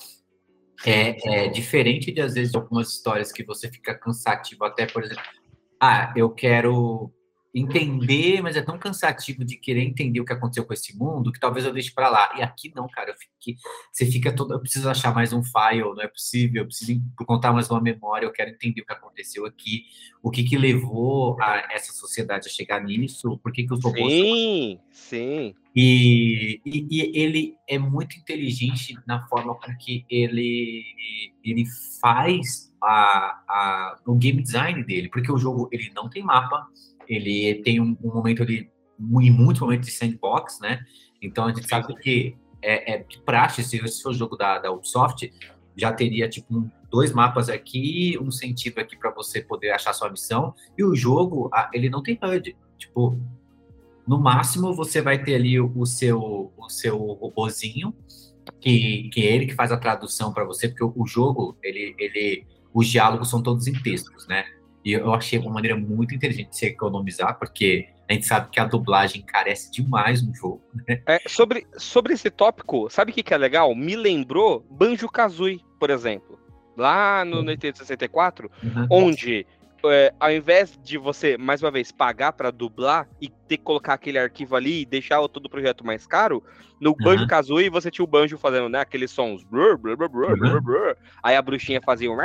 É, 0.87 1.45
é 1.45 1.49
diferente 1.49 2.11
de, 2.13 2.21
às 2.21 2.35
vezes, 2.35 2.53
de 2.53 2.57
algumas 2.57 2.89
histórias 2.91 3.33
que 3.33 3.45
você 3.45 3.69
fica 3.71 3.95
cansativo, 3.95 4.65
até, 4.65 4.87
por 4.87 5.03
exemplo, 5.03 5.25
ah, 5.81 6.13
eu 6.17 6.31
quero 6.31 7.13
entender, 7.55 8.43
mas 8.43 8.57
é 8.57 8.63
tão 8.63 8.79
cansativo 8.79 9.45
de 9.45 9.57
querer 9.57 9.83
entender 9.83 10.21
o 10.21 10.25
que 10.25 10.33
aconteceu 10.33 10.65
com 10.65 10.73
esse 10.73 10.97
mundo 10.97 11.33
que 11.33 11.41
talvez 11.41 11.65
eu 11.65 11.73
deixe 11.73 11.91
para 11.91 12.09
lá. 12.09 12.35
E 12.37 12.43
aqui 12.43 12.71
não, 12.75 12.87
cara, 12.89 13.15
fique, 13.15 13.59
você 13.91 14.05
fica 14.07 14.35
todo, 14.35 14.53
eu 14.53 14.61
preciso 14.61 14.89
achar 14.89 15.15
mais 15.15 15.33
um 15.33 15.43
file, 15.43 15.81
não 15.81 16.03
é 16.03 16.09
possível, 16.09 16.63
eu 16.63 16.67
preciso 16.67 17.01
contar 17.17 17.53
mais 17.53 17.71
uma 17.71 17.81
memória, 17.81 18.27
eu 18.27 18.33
quero 18.33 18.51
entender 18.51 18.83
o 18.83 18.87
que 18.87 18.93
aconteceu 18.93 19.47
aqui, 19.47 19.85
o 20.23 20.31
que 20.31 20.45
que 20.45 20.59
levou 20.59 21.41
a 21.41 21.73
essa 21.73 21.93
sociedade 21.93 22.49
a 22.49 22.51
chegar 22.51 22.83
nisso, 22.83 23.39
por 23.39 23.51
que 23.51 23.65
que 23.65 23.73
os 23.73 23.83
robôs 23.83 24.13
Sim, 24.13 24.81
sim. 24.91 25.55
E, 25.75 26.61
e, 26.65 26.87
e, 26.91 27.19
ele 27.19 27.57
é 27.69 27.79
muito 27.79 28.17
inteligente 28.19 28.99
na 29.07 29.27
forma 29.29 29.55
com 29.55 29.77
que 29.77 30.05
ele 30.11 30.85
ele 31.45 31.65
faz 32.01 32.75
a, 32.83 33.43
a, 33.49 33.99
o 34.07 34.15
game 34.15 34.43
design 34.43 34.83
dele, 34.85 35.09
porque 35.09 35.31
o 35.31 35.39
jogo 35.39 35.69
ele 35.73 35.91
não 35.95 36.09
tem 36.09 36.23
mapa, 36.23 36.67
ele 37.09 37.63
tem 37.63 37.81
um, 37.81 37.97
um 38.03 38.15
momento 38.15 38.43
ali, 38.43 38.71
em 39.01 39.31
muitos 39.31 39.61
momentos 39.61 39.89
de 39.89 39.95
sandbox, 39.95 40.61
né? 40.61 40.81
Então 41.23 41.47
a 41.47 41.53
gente 41.53 41.69
sabe 41.69 41.95
que 41.97 42.37
é, 42.61 42.95
é 42.95 42.99
de 42.99 43.21
praxe, 43.23 43.63
se 43.63 43.77
esse 43.77 44.03
for 44.03 44.11
o 44.11 44.15
jogo 44.15 44.37
da, 44.37 44.59
da 44.59 44.71
Ubisoft, 44.71 45.33
já 45.77 45.93
teria 45.93 46.29
tipo 46.29 46.57
um, 46.57 46.71
dois 46.91 47.13
mapas 47.13 47.49
aqui, 47.49 48.19
um 48.21 48.31
sentido 48.31 48.79
aqui 48.79 48.97
para 48.97 49.11
você 49.11 49.41
poder 49.41 49.71
achar 49.71 49.93
sua 49.93 50.11
missão. 50.11 50.55
E 50.77 50.85
o 50.85 50.95
jogo, 50.95 51.51
ele 51.73 51.89
não 51.89 52.03
tem 52.03 52.19
HUD. 52.21 52.57
Tipo, 52.77 53.19
no 54.07 54.19
máximo 54.19 54.75
você 54.75 55.01
vai 55.01 55.23
ter 55.23 55.35
ali 55.35 55.61
o, 55.61 55.73
o 55.77 55.87
seu 55.87 56.53
o 56.57 56.69
seu 56.69 56.97
robozinho, 56.97 57.95
que, 58.61 59.09
que 59.13 59.27
é 59.27 59.35
ele 59.35 59.47
que 59.47 59.55
faz 59.55 59.71
a 59.71 59.77
tradução 59.77 60.33
para 60.33 60.45
você, 60.45 60.69
porque 60.69 60.83
o, 60.85 60.93
o, 60.97 61.07
jogo, 61.07 61.57
ele, 61.63 61.95
ele, 61.99 62.47
os 62.73 62.89
diálogos 62.89 63.29
são 63.31 63.43
todos 63.43 63.67
em 63.67 63.73
textos, 63.73 64.27
né? 64.27 64.45
E 64.85 64.93
eu 64.93 65.13
achei 65.13 65.39
uma 65.39 65.51
maneira 65.51 65.77
muito 65.77 66.15
inteligente 66.15 66.51
de 66.51 66.57
se 66.57 66.67
economizar, 66.67 67.39
porque 67.39 67.89
a 68.09 68.13
gente 68.15 68.27
sabe 68.27 68.49
que 68.51 68.59
a 68.59 68.65
dublagem 68.65 69.23
carece 69.23 69.71
demais 69.71 70.23
no 70.23 70.35
jogo. 70.35 70.63
Né? 70.87 71.03
É, 71.07 71.21
sobre, 71.27 71.67
sobre 71.77 72.15
esse 72.15 72.31
tópico, 72.31 72.89
sabe 72.89 73.11
o 73.11 73.15
que, 73.15 73.23
que 73.23 73.35
é 73.35 73.37
legal? 73.37 73.75
Me 73.75 73.97
lembrou 73.97 74.65
Banjo 74.71 75.09
Kazooie, 75.09 75.61
por 75.79 75.91
exemplo. 75.91 76.39
Lá 76.77 77.25
no, 77.25 77.43
no 77.43 77.51
64, 77.51 78.51
uhum. 78.63 78.87
onde 78.89 79.45
é, 79.87 80.13
ao 80.19 80.33
invés 80.33 80.79
de 80.83 80.99
você, 80.99 81.37
mais 81.37 81.63
uma 81.63 81.71
vez, 81.71 81.93
pagar 81.93 82.33
para 82.33 82.51
dublar 82.51 83.09
e 83.21 83.29
ter 83.29 83.59
que 83.59 83.65
colocar 83.65 83.95
aquele 83.95 84.19
arquivo 84.19 84.57
ali 84.57 84.83
e 84.83 84.87
deixar 84.87 85.27
todo 85.29 85.47
o 85.47 85.51
projeto 85.51 85.87
mais 85.87 86.07
caro, 86.07 86.43
no 86.81 86.95
Banjo 86.95 87.23
uhum. 87.23 87.29
Kazooie 87.29 87.69
você 87.69 87.91
tinha 87.91 88.05
o 88.05 88.09
Banjo 88.09 88.39
fazendo 88.39 88.69
né, 88.69 88.81
aqueles 88.81 89.11
sons. 89.11 89.45
Uhum. 89.53 90.95
Aí 91.23 91.37
a 91.37 91.43
bruxinha 91.43 91.81
fazia 91.81 92.11
um. 92.11 92.17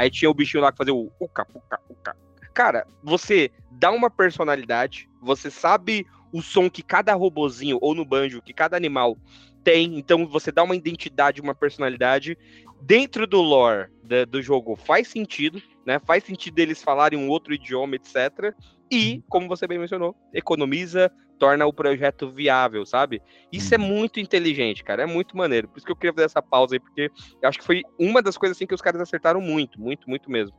Aí 0.00 0.10
tinha 0.10 0.30
o 0.30 0.34
bichinho 0.34 0.62
lá 0.62 0.72
que 0.72 0.78
fazia 0.78 0.94
o 0.94 1.12
uca, 1.20 1.46
uca, 1.54 1.78
uca. 1.90 2.16
Cara, 2.54 2.86
você 3.02 3.50
dá 3.72 3.90
uma 3.90 4.08
personalidade, 4.08 5.10
você 5.20 5.50
sabe 5.50 6.06
o 6.32 6.40
som 6.40 6.70
que 6.70 6.82
cada 6.82 7.12
robozinho, 7.12 7.76
ou 7.82 7.94
no 7.94 8.02
banjo, 8.02 8.40
que 8.40 8.54
cada 8.54 8.78
animal 8.78 9.18
tem, 9.62 9.98
então 9.98 10.26
você 10.26 10.50
dá 10.50 10.62
uma 10.62 10.74
identidade, 10.74 11.42
uma 11.42 11.54
personalidade. 11.54 12.38
Dentro 12.80 13.26
do 13.26 13.42
lore 13.42 13.90
da, 14.02 14.24
do 14.24 14.40
jogo 14.40 14.74
faz 14.74 15.06
sentido, 15.06 15.62
né? 15.84 15.98
Faz 15.98 16.24
sentido 16.24 16.58
eles 16.60 16.82
falarem 16.82 17.18
um 17.18 17.28
outro 17.28 17.52
idioma, 17.52 17.96
etc. 17.96 18.54
E, 18.90 19.22
como 19.28 19.48
você 19.48 19.66
bem 19.66 19.78
mencionou, 19.78 20.16
economiza, 20.32 21.12
torna 21.40 21.66
o 21.66 21.72
projeto 21.72 22.30
viável, 22.30 22.84
sabe? 22.84 23.22
Isso 23.50 23.74
é 23.74 23.78
uhum. 23.78 23.88
muito 23.88 24.20
inteligente, 24.20 24.84
cara. 24.84 25.04
É 25.04 25.06
muito 25.06 25.34
maneiro. 25.34 25.66
Por 25.66 25.78
isso 25.78 25.86
que 25.86 25.90
eu 25.90 25.96
queria 25.96 26.12
fazer 26.12 26.26
essa 26.26 26.42
pausa 26.42 26.74
aí, 26.74 26.78
porque 26.78 27.10
eu 27.42 27.48
acho 27.48 27.58
que 27.58 27.64
foi 27.64 27.82
uma 27.98 28.20
das 28.20 28.36
coisas 28.36 28.56
assim 28.56 28.66
que 28.66 28.74
os 28.74 28.82
caras 28.82 29.00
acertaram 29.00 29.40
muito, 29.40 29.80
muito, 29.80 30.08
muito 30.08 30.30
mesmo. 30.30 30.54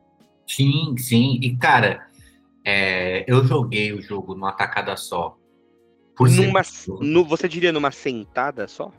Sim, 0.47 0.97
sim. 0.97 1.39
E, 1.39 1.55
cara, 1.55 2.07
é, 2.65 3.23
eu 3.31 3.45
joguei 3.45 3.93
o 3.93 4.01
jogo 4.01 4.33
numa 4.33 4.51
tacada 4.51 4.97
só. 4.97 5.37
Por 6.17 6.29
numa, 6.29 6.61
no, 6.99 7.23
você 7.23 7.47
diria 7.47 7.71
numa 7.71 7.91
sentada 7.91 8.67
só? 8.67 8.91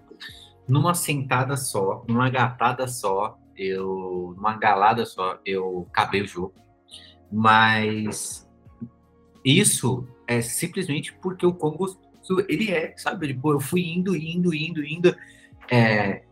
Numa 0.68 0.94
sentada 0.94 1.56
só, 1.56 2.04
numa 2.08 2.30
gatada 2.30 2.86
só, 2.86 3.36
eu. 3.56 4.34
numa 4.36 4.56
galada 4.56 5.04
só, 5.04 5.38
eu 5.44 5.86
acabei 5.90 6.22
o 6.22 6.26
jogo. 6.28 6.54
Mas 7.30 8.48
isso 9.44 10.06
é 10.26 10.40
simplesmente 10.40 11.12
porque 11.14 11.46
o 11.46 11.52
Congo 11.52 11.86
ele 12.48 12.70
é, 12.70 12.94
sabe? 12.96 13.28
Tipo, 13.28 13.52
eu 13.52 13.60
fui 13.60 13.82
indo, 13.82 14.14
indo, 14.14 14.54
indo, 14.54 14.84
indo. 14.84 15.16
É, 15.70 16.22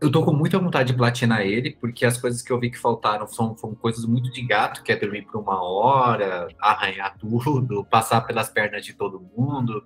eu 0.00 0.10
tô 0.10 0.24
com 0.24 0.32
muita 0.32 0.58
vontade 0.58 0.90
de 0.92 0.98
platinar 0.98 1.42
ele, 1.42 1.76
porque 1.80 2.04
as 2.04 2.18
coisas 2.18 2.42
que 2.42 2.52
eu 2.52 2.58
vi 2.58 2.70
que 2.70 2.78
faltaram 2.78 3.26
são, 3.26 3.56
são 3.56 3.74
coisas 3.74 4.04
muito 4.04 4.30
de 4.32 4.42
gato, 4.42 4.82
que 4.82 4.90
é 4.90 4.96
dormir 4.96 5.22
por 5.22 5.40
uma 5.40 5.62
hora, 5.62 6.48
arranhar 6.60 7.16
tudo, 7.18 7.84
passar 7.84 8.20
pelas 8.22 8.48
pernas 8.48 8.84
de 8.84 8.94
todo 8.94 9.24
mundo. 9.36 9.84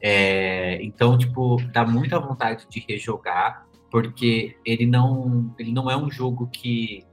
É, 0.00 0.82
então, 0.82 1.18
tipo, 1.18 1.56
dá 1.72 1.84
muita 1.84 2.18
vontade 2.18 2.66
de 2.70 2.80
rejogar, 2.88 3.66
porque 3.90 4.56
ele 4.64 4.86
não, 4.86 5.54
ele 5.58 5.72
não 5.72 5.90
é 5.90 5.96
um 5.96 6.10
jogo 6.10 6.48
que 6.48 7.04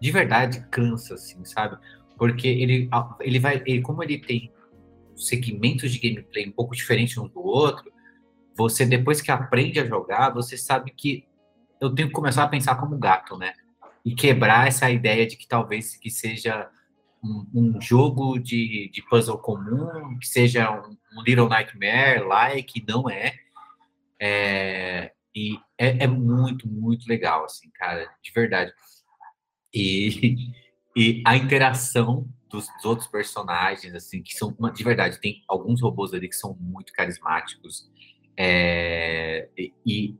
de 0.00 0.10
verdade 0.10 0.66
cansa, 0.70 1.14
assim, 1.14 1.44
sabe? 1.44 1.78
Porque 2.16 2.46
ele, 2.48 2.88
ele 3.20 3.38
vai, 3.38 3.62
ele, 3.66 3.82
como 3.82 4.02
ele 4.02 4.18
tem 4.18 4.52
segmentos 5.16 5.92
de 5.92 5.98
gameplay 5.98 6.48
um 6.48 6.52
pouco 6.52 6.74
diferentes 6.74 7.16
um 7.16 7.28
do 7.28 7.40
outro, 7.40 7.92
você 8.56 8.86
depois 8.86 9.20
que 9.20 9.30
aprende 9.30 9.80
a 9.80 9.86
jogar, 9.86 10.30
você 10.30 10.56
sabe 10.56 10.92
que 10.92 11.26
eu 11.80 11.94
tenho 11.94 12.08
que 12.08 12.14
começar 12.14 12.44
a 12.44 12.48
pensar 12.48 12.76
como 12.76 12.98
gato, 12.98 13.36
né? 13.36 13.52
E 14.04 14.14
quebrar 14.14 14.68
essa 14.68 14.90
ideia 14.90 15.26
de 15.26 15.36
que 15.36 15.46
talvez 15.46 15.96
que 15.96 16.10
seja 16.10 16.70
um, 17.22 17.46
um 17.54 17.80
jogo 17.80 18.38
de, 18.38 18.90
de 18.92 19.02
puzzle 19.08 19.38
comum, 19.38 20.18
que 20.18 20.26
seja 20.26 20.70
um, 20.70 20.96
um 21.18 21.22
Little 21.22 21.48
Nightmare 21.48 22.24
like, 22.26 22.84
não 22.86 23.08
é. 23.08 23.34
é 24.20 25.12
e 25.34 25.58
é, 25.76 26.04
é, 26.04 26.06
muito, 26.06 26.68
muito 26.68 27.08
legal, 27.08 27.44
assim, 27.44 27.68
cara, 27.74 28.08
de 28.22 28.30
verdade. 28.30 28.72
E, 29.72 30.36
e 30.96 31.22
a 31.26 31.36
interação 31.36 32.28
dos, 32.48 32.68
dos, 32.68 32.84
outros 32.84 33.08
personagens, 33.08 33.94
assim, 33.94 34.22
que 34.22 34.34
são, 34.34 34.54
de 34.72 34.84
verdade, 34.84 35.20
tem 35.20 35.42
alguns 35.48 35.82
robôs 35.82 36.14
ali 36.14 36.28
que 36.28 36.36
são 36.36 36.56
muito 36.60 36.92
carismáticos. 36.92 37.90
É, 38.36 39.48
e, 39.84 40.16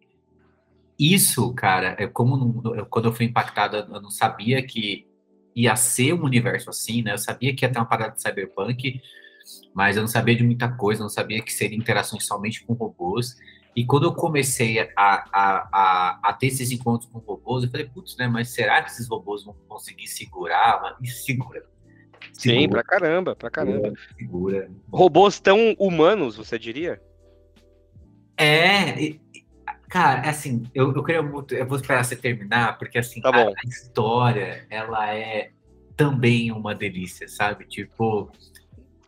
isso, 0.98 1.52
cara, 1.54 1.96
é 1.98 2.06
como 2.06 2.62
quando 2.88 3.06
eu 3.06 3.12
fui 3.12 3.26
impactado, 3.26 3.76
eu 3.76 4.00
não 4.00 4.10
sabia 4.10 4.62
que 4.64 5.06
ia 5.54 5.76
ser 5.76 6.12
um 6.12 6.24
universo 6.24 6.70
assim, 6.70 7.02
né? 7.02 7.12
Eu 7.12 7.18
sabia 7.18 7.54
que 7.54 7.64
ia 7.64 7.70
ter 7.70 7.78
uma 7.78 7.86
parada 7.86 8.14
de 8.14 8.22
cyberpunk, 8.22 9.00
mas 9.72 9.96
eu 9.96 10.02
não 10.02 10.08
sabia 10.08 10.36
de 10.36 10.44
muita 10.44 10.68
coisa, 10.68 11.02
não 11.02 11.08
sabia 11.08 11.42
que 11.42 11.52
seria 11.52 11.76
interações 11.76 12.26
somente 12.26 12.64
com 12.64 12.74
robôs. 12.74 13.36
E 13.74 13.84
quando 13.84 14.04
eu 14.04 14.14
comecei 14.14 14.78
a, 14.78 14.88
a, 14.96 15.68
a, 15.72 16.20
a 16.22 16.32
ter 16.32 16.46
esses 16.46 16.70
encontros 16.70 17.10
com 17.10 17.18
robôs, 17.18 17.64
eu 17.64 17.70
falei, 17.70 17.86
putz, 17.86 18.16
né? 18.16 18.28
Mas 18.28 18.50
será 18.50 18.82
que 18.82 18.90
esses 18.90 19.08
robôs 19.08 19.44
vão 19.44 19.54
conseguir 19.68 20.06
segurar? 20.06 20.80
Mas, 20.80 21.08
e 21.08 21.12
segura. 21.12 21.64
segura. 22.32 22.60
Sim, 22.60 22.68
pra 22.68 22.84
caramba, 22.84 23.34
pra 23.34 23.50
caramba. 23.50 23.92
Segura. 24.16 24.70
Robôs 24.92 25.40
tão 25.40 25.74
humanos, 25.78 26.36
você 26.36 26.58
diria? 26.58 27.02
É, 28.36 29.18
Cara, 29.94 30.26
é 30.26 30.30
assim, 30.30 30.64
eu, 30.74 30.92
eu 30.92 31.04
queria 31.04 31.22
muito. 31.22 31.54
Eu 31.54 31.68
vou 31.68 31.76
esperar 31.76 32.04
você 32.04 32.16
terminar, 32.16 32.78
porque 32.78 32.98
assim, 32.98 33.20
tá 33.20 33.30
a, 33.30 33.46
a, 33.46 33.68
história, 33.68 34.66
ela 34.68 35.14
é 35.14 35.52
também 35.96 36.50
uma 36.50 36.74
delícia, 36.74 37.28
sabe? 37.28 37.64
Tipo, 37.64 38.28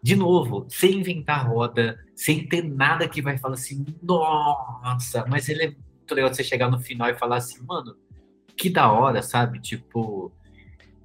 de 0.00 0.14
novo, 0.14 0.64
sem 0.68 1.00
inventar 1.00 1.44
roda, 1.44 1.98
sem 2.16 2.48
ter 2.48 2.64
nada 2.64 3.06
que 3.06 3.20
vai 3.20 3.36
falar 3.36 3.54
assim, 3.54 3.84
nossa, 4.02 5.26
mas 5.28 5.50
ele 5.50 5.64
é 5.64 5.66
muito 5.68 6.14
legal 6.14 6.32
você 6.32 6.42
chegar 6.42 6.70
no 6.70 6.80
final 6.80 7.10
e 7.10 7.14
falar 7.14 7.36
assim, 7.36 7.62
mano, 7.62 7.94
que 8.56 8.70
da 8.70 8.90
hora, 8.90 9.22
sabe? 9.22 9.60
Tipo. 9.60 10.32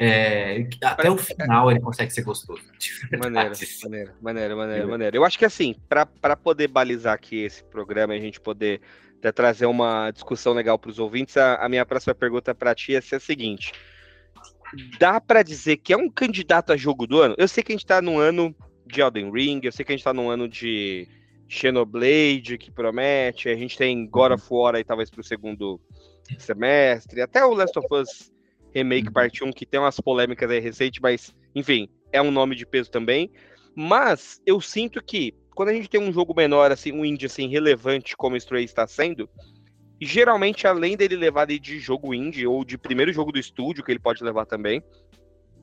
É, 0.03 0.67
até 0.83 1.11
o 1.11 1.17
final 1.17 1.69
ele 1.69 1.79
consegue 1.79 2.11
ser 2.11 2.23
gostoso. 2.23 2.63
Maneiro, 3.21 3.51
maneiro, 3.83 4.13
maneiro, 4.19 4.57
maneiro, 4.57 4.89
maneiro. 4.89 5.17
Eu 5.17 5.23
acho 5.23 5.37
que 5.37 5.45
assim, 5.45 5.75
para 5.87 6.35
poder 6.35 6.69
balizar 6.69 7.13
aqui 7.13 7.43
esse 7.43 7.63
programa 7.65 8.15
e 8.15 8.17
a 8.17 8.21
gente 8.21 8.39
poder 8.39 8.81
até 9.19 9.31
trazer 9.31 9.67
uma 9.67 10.09
discussão 10.09 10.53
legal 10.53 10.79
para 10.79 10.89
os 10.89 10.97
ouvintes, 10.97 11.37
a, 11.37 11.57
a, 11.57 11.69
minha 11.69 11.85
próxima 11.85 12.15
pergunta 12.15 12.55
para 12.55 12.73
ti 12.73 12.95
é 12.95 12.97
a 12.97 13.19
seguinte: 13.19 13.73
dá 14.97 15.21
para 15.21 15.43
dizer 15.43 15.77
que 15.77 15.93
é 15.93 15.97
um 15.97 16.09
candidato 16.09 16.73
a 16.73 16.77
jogo 16.77 17.05
do 17.05 17.21
ano? 17.21 17.35
Eu 17.37 17.47
sei 17.47 17.63
que 17.63 17.71
a 17.71 17.75
gente 17.75 17.83
está 17.83 18.01
num 18.01 18.17
ano 18.17 18.55
de 18.91 19.01
Elden 19.01 19.31
Ring, 19.31 19.61
eu 19.63 19.71
sei 19.71 19.85
que 19.85 19.91
a 19.91 19.95
gente 19.95 20.01
está 20.01 20.13
num 20.13 20.29
ano 20.29 20.47
de 20.47 21.07
Xenoblade, 21.47 22.57
que 22.57 22.71
promete, 22.71 23.49
a 23.49 23.55
gente 23.55 23.77
tem 23.77 24.07
God 24.07 24.33
of 24.33 24.45
War 24.49 24.75
aí 24.75 24.83
talvez 24.83 25.09
para 25.09 25.21
o 25.21 25.23
segundo 25.23 25.79
semestre, 26.37 27.21
até 27.21 27.43
o 27.45 27.53
Last 27.53 27.77
of 27.77 27.87
Us 27.91 28.31
Remake 28.73 29.07
uhum. 29.07 29.13
Parte 29.13 29.43
1, 29.43 29.51
que 29.51 29.65
tem 29.65 29.79
umas 29.79 29.99
polêmicas 29.99 30.49
aí 30.49 30.59
recentes, 30.59 30.99
mas, 31.01 31.35
enfim, 31.53 31.89
é 32.11 32.21
um 32.21 32.31
nome 32.31 32.55
de 32.55 32.65
peso 32.65 32.89
também. 32.89 33.29
Mas 33.75 34.41
eu 34.45 34.59
sinto 34.61 35.03
que 35.03 35.33
quando 35.53 35.69
a 35.69 35.73
gente 35.73 35.89
tem 35.89 36.01
um 36.01 36.11
jogo 36.11 36.33
menor, 36.35 36.71
assim, 36.71 36.91
um 36.91 37.05
indie 37.05 37.25
assim, 37.25 37.47
relevante 37.47 38.15
como 38.15 38.35
o 38.35 38.37
Stray 38.37 38.63
está 38.63 38.87
sendo, 38.87 39.29
geralmente, 39.99 40.65
além 40.65 40.95
dele 40.95 41.15
levar 41.15 41.45
de 41.45 41.79
jogo 41.79 42.13
indie 42.13 42.47
ou 42.47 42.63
de 42.63 42.77
primeiro 42.77 43.11
jogo 43.11 43.31
do 43.31 43.39
estúdio, 43.39 43.83
que 43.83 43.91
ele 43.91 43.99
pode 43.99 44.23
levar 44.23 44.45
também, 44.45 44.81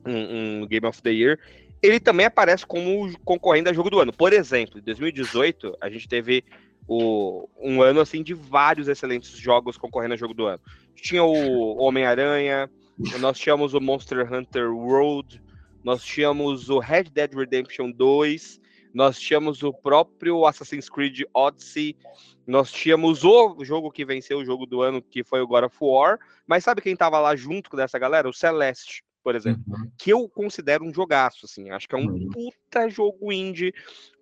um, 0.05 0.61
um 0.61 0.67
Game 0.67 0.85
of 0.85 1.01
the 1.01 1.11
Year, 1.11 1.39
ele 1.81 1.99
também 1.99 2.25
aparece 2.25 2.65
como 2.65 3.11
concorrendo 3.23 3.69
a 3.69 3.73
jogo 3.73 3.89
do 3.89 3.99
ano. 3.99 4.13
Por 4.13 4.33
exemplo, 4.33 4.79
em 4.79 4.81
2018, 4.81 5.77
a 5.81 5.89
gente 5.89 6.07
teve 6.07 6.43
o, 6.87 7.47
um 7.59 7.81
ano 7.81 8.01
assim 8.01 8.23
de 8.23 8.33
vários 8.33 8.87
excelentes 8.87 9.31
jogos 9.31 9.77
concorrendo 9.77 10.15
a 10.15 10.17
jogo 10.17 10.33
do 10.33 10.45
ano. 10.45 10.61
Tinha 10.95 11.23
o 11.23 11.77
Homem-Aranha, 11.77 12.69
nós 13.19 13.37
tínhamos 13.37 13.73
o 13.73 13.79
Monster 13.79 14.31
Hunter 14.31 14.71
World, 14.75 15.41
nós 15.83 16.03
tínhamos 16.03 16.69
o 16.69 16.79
Red 16.79 17.03
Dead 17.03 17.33
Redemption 17.33 17.91
2, 17.91 18.59
nós 18.93 19.19
tínhamos 19.19 19.63
o 19.63 19.71
próprio 19.71 20.45
Assassin's 20.45 20.89
Creed 20.89 21.21
Odyssey, 21.33 21.95
nós 22.45 22.71
tínhamos 22.71 23.23
o 23.23 23.63
jogo 23.63 23.91
que 23.91 24.03
venceu 24.03 24.39
o 24.39 24.45
jogo 24.45 24.65
do 24.65 24.81
ano, 24.81 25.01
que 25.01 25.23
foi 25.23 25.41
o 25.41 25.47
God 25.47 25.65
of 25.65 25.77
War, 25.79 26.17
mas 26.47 26.63
sabe 26.63 26.81
quem 26.81 26.95
tava 26.95 27.19
lá 27.19 27.35
junto 27.35 27.69
com 27.69 27.79
essa 27.79 27.99
galera? 27.99 28.27
O 28.27 28.33
Celeste, 28.33 29.03
por 29.29 29.35
exemplo, 29.35 29.61
uhum. 29.67 29.91
que 29.95 30.11
eu 30.11 30.27
considero 30.27 30.83
um 30.83 30.91
jogaço, 30.91 31.45
assim, 31.45 31.69
acho 31.69 31.87
que 31.87 31.93
é 31.93 31.99
um 31.99 32.07
uhum. 32.07 32.29
puta 32.31 32.89
jogo 32.89 33.31
indie, 33.31 33.71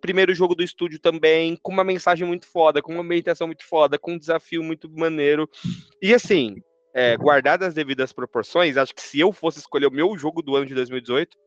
primeiro 0.01 0.35
jogo 0.35 0.53
do 0.53 0.61
estúdio 0.61 0.99
também, 0.99 1.57
com 1.63 1.71
uma 1.71 1.83
mensagem 1.85 2.27
muito 2.27 2.45
foda, 2.45 2.81
com 2.81 2.91
uma 2.91 3.05
meditação 3.05 3.47
muito 3.47 3.63
foda, 3.63 3.97
com 3.97 4.15
um 4.15 4.17
desafio 4.17 4.61
muito 4.61 4.91
maneiro, 4.91 5.49
e 6.01 6.13
assim, 6.13 6.57
é, 6.93 7.15
guardadas 7.15 7.69
as 7.69 7.73
devidas 7.73 8.11
proporções, 8.11 8.75
acho 8.75 8.93
que 8.93 9.01
se 9.01 9.17
eu 9.17 9.31
fosse 9.31 9.59
escolher 9.59 9.87
o 9.87 9.91
meu 9.91 10.17
jogo 10.17 10.41
do 10.41 10.57
ano 10.57 10.65
de 10.65 10.75
2018, 10.75 11.37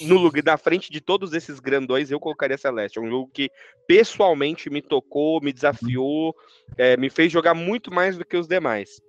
no 0.00 0.16
lugar 0.16 0.42
da 0.42 0.56
frente 0.56 0.90
de 0.90 1.02
todos 1.02 1.34
esses 1.34 1.60
grandões, 1.60 2.10
eu 2.10 2.18
colocaria 2.18 2.56
Celeste. 2.56 2.98
É 2.98 3.02
um 3.02 3.10
jogo 3.10 3.30
que 3.30 3.50
pessoalmente 3.86 4.70
me 4.70 4.80
tocou, 4.80 5.38
me 5.42 5.52
desafiou, 5.52 6.34
é, 6.78 6.96
me 6.96 7.10
fez 7.10 7.30
jogar 7.30 7.52
muito 7.52 7.92
mais 7.92 8.16
do 8.16 8.24
que 8.24 8.38
os 8.38 8.48
demais. 8.48 9.02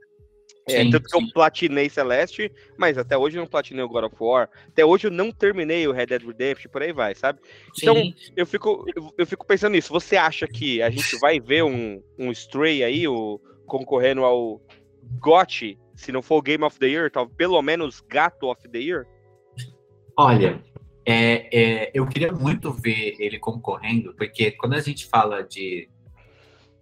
É, 0.68 0.82
Sim, 0.82 0.92
tanto 0.92 1.04
que 1.04 1.18
sim. 1.18 1.26
eu 1.26 1.34
platinei 1.34 1.90
Celeste, 1.90 2.52
mas 2.78 2.98
até 2.98 3.18
hoje 3.18 3.38
eu 3.38 3.42
não 3.42 3.48
platinei 3.48 3.84
o 3.84 3.90
God 3.90 4.06
of 4.06 4.16
War. 4.20 4.50
Até 4.70 4.86
hoje 4.86 5.08
eu 5.08 5.12
não 5.12 5.32
terminei 5.32 5.86
o 5.88 5.92
Red 5.92 6.06
Dead 6.06 6.24
Redemption, 6.24 6.72
por 6.72 6.82
aí 6.82 6.94
vai, 6.94 7.14
sabe? 7.16 7.40
Então, 7.78 7.96
Sim. 7.96 8.14
eu 8.36 8.46
fico, 8.46 8.86
eu, 8.96 9.14
eu 9.18 9.28
fico 9.28 9.46
pensando 9.46 9.74
nisso. 9.74 9.92
Você 9.92 10.16
acha 10.16 10.48
que 10.48 10.82
a 10.82 10.90
gente 10.90 11.18
vai 11.20 11.40
ver 11.40 11.64
um, 11.64 12.02
um 12.18 12.32
Stray 12.32 12.82
aí, 12.82 13.08
o, 13.08 13.42
concorrendo 13.66 14.24
ao 14.24 14.62
GOT, 15.20 15.78
se 15.96 16.12
não 16.12 16.22
for 16.22 16.38
o 16.38 16.42
Game 16.42 16.64
of 16.64 16.80
the 16.80 16.88
Year, 16.88 17.12
tal, 17.12 17.28
pelo 17.28 17.62
menos 17.62 18.00
Gato 18.00 18.50
of 18.50 18.68
the 18.70 18.80
Year? 18.80 19.06
Olha, 20.18 20.64
é, 21.06 21.50
é, 21.52 21.92
eu 21.94 22.08
queria 22.08 22.32
muito 22.32 22.72
ver 22.72 23.16
ele 23.20 23.38
concorrendo, 23.38 24.14
porque 24.16 24.52
quando 24.52 24.74
a 24.74 24.80
gente 24.80 25.06
fala 25.08 25.44
de 25.44 25.90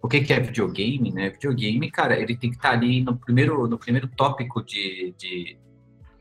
o 0.02 0.08
que, 0.08 0.20
que 0.20 0.32
é 0.32 0.40
videogame, 0.40 1.12
né? 1.12 1.30
Videogame, 1.30 1.88
cara, 1.90 2.18
ele 2.18 2.36
tem 2.36 2.50
que 2.50 2.56
estar 2.56 2.72
ali 2.72 3.00
no 3.00 3.16
primeiro, 3.16 3.68
no 3.68 3.78
primeiro 3.78 4.08
tópico 4.08 4.60
de, 4.62 5.14
de, 5.16 5.56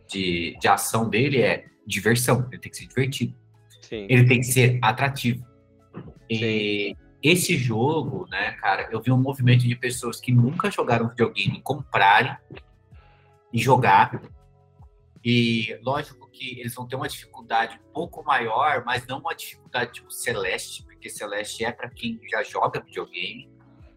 de, 0.08 0.58
de 0.62 0.68
ação 0.68 1.10
dele 1.10 1.42
é 1.42 1.66
diversão, 1.86 2.48
ele 2.52 2.62
tem 2.62 2.72
que 2.72 2.78
ser 2.78 2.88
divertido, 2.88 3.36
Sim. 3.82 4.06
ele 4.08 4.26
tem 4.28 4.40
que 4.40 4.46
ser 4.46 4.78
atrativo. 4.84 5.44
E 6.30 6.96
esse 7.24 7.58
jogo, 7.58 8.28
né, 8.30 8.52
cara, 8.54 8.88
eu 8.92 9.02
vi 9.02 9.12
um 9.12 9.18
movimento 9.18 9.68
de 9.68 9.76
pessoas 9.76 10.22
que 10.22 10.32
nunca 10.32 10.70
jogaram 10.70 11.10
videogame 11.10 11.60
comprarem 11.62 12.38
e 13.52 13.60
jogar. 13.60 14.22
E 15.24 15.78
lógico 15.84 16.30
que 16.32 16.60
eles 16.60 16.74
vão 16.74 16.88
ter 16.88 16.96
uma 16.96 17.08
dificuldade 17.08 17.80
um 17.90 17.94
pouco 17.94 18.24
maior, 18.24 18.84
mas 18.86 19.06
não 19.08 19.20
uma 19.20 19.34
dificuldade 19.36 19.94
tipo 19.94 20.12
Celeste, 20.12 20.84
porque 20.84 21.10
Celeste 21.10 21.66
é 21.66 21.72
para 21.72 21.90
quem 21.90 22.20
já 22.30 22.44
joga 22.44 22.80
videogame. 22.80 23.50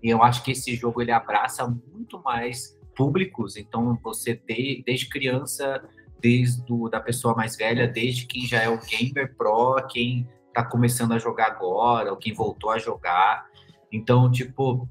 E 0.05 0.11
eu 0.11 0.23
acho 0.23 0.45
que 0.45 0.53
esse 0.53 0.77
jogo 0.77 1.01
ele 1.01 1.11
abraça 1.11 1.67
muito 1.67 2.23
mais 2.23 2.79
públicos. 2.95 3.57
Então 3.57 3.99
você 4.05 4.35
tem 4.35 4.83
desde 4.85 5.09
criança, 5.09 5.83
desde 6.21 6.63
do, 6.67 6.91
da 6.91 7.01
pessoa 7.01 7.35
mais 7.35 7.57
velha, 7.57 7.89
desde 7.89 8.27
quem 8.27 8.47
já 8.47 8.61
é 8.61 8.69
o 8.69 8.79
gamer 8.79 9.35
pro, 9.35 9.77
quem 9.89 10.29
tá 10.53 10.63
começando 10.63 11.13
a 11.13 11.19
jogar 11.19 11.47
agora, 11.47 12.11
ou 12.11 12.19
quem 12.19 12.35
voltou 12.35 12.71
a 12.71 12.79
jogar. 12.79 13.47
Então, 13.91 14.31
tipo, 14.31 14.87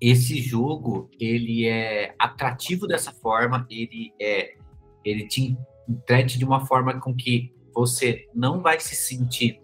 esse 0.00 0.40
jogo, 0.40 1.10
ele 1.20 1.68
é 1.68 2.14
atrativo 2.18 2.86
dessa 2.86 3.12
forma, 3.12 3.66
ele 3.68 4.14
é 4.18 4.56
ele 5.04 5.26
te 5.26 5.58
entrete 5.86 6.38
de 6.38 6.44
uma 6.44 6.64
forma 6.64 6.98
com 7.00 7.14
que 7.14 7.52
você 7.74 8.28
não 8.34 8.62
vai 8.62 8.80
se 8.80 8.94
sentir 8.94 9.60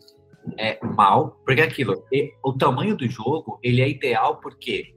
é, 0.57 0.79
mal, 0.85 1.41
porque 1.45 1.61
aquilo, 1.61 2.05
e- 2.13 2.33
o 2.43 2.53
tamanho 2.53 2.97
do 2.97 3.09
jogo, 3.09 3.59
ele 3.63 3.83
é 3.83 3.89
ideal 3.89 4.41
porque 4.41 4.95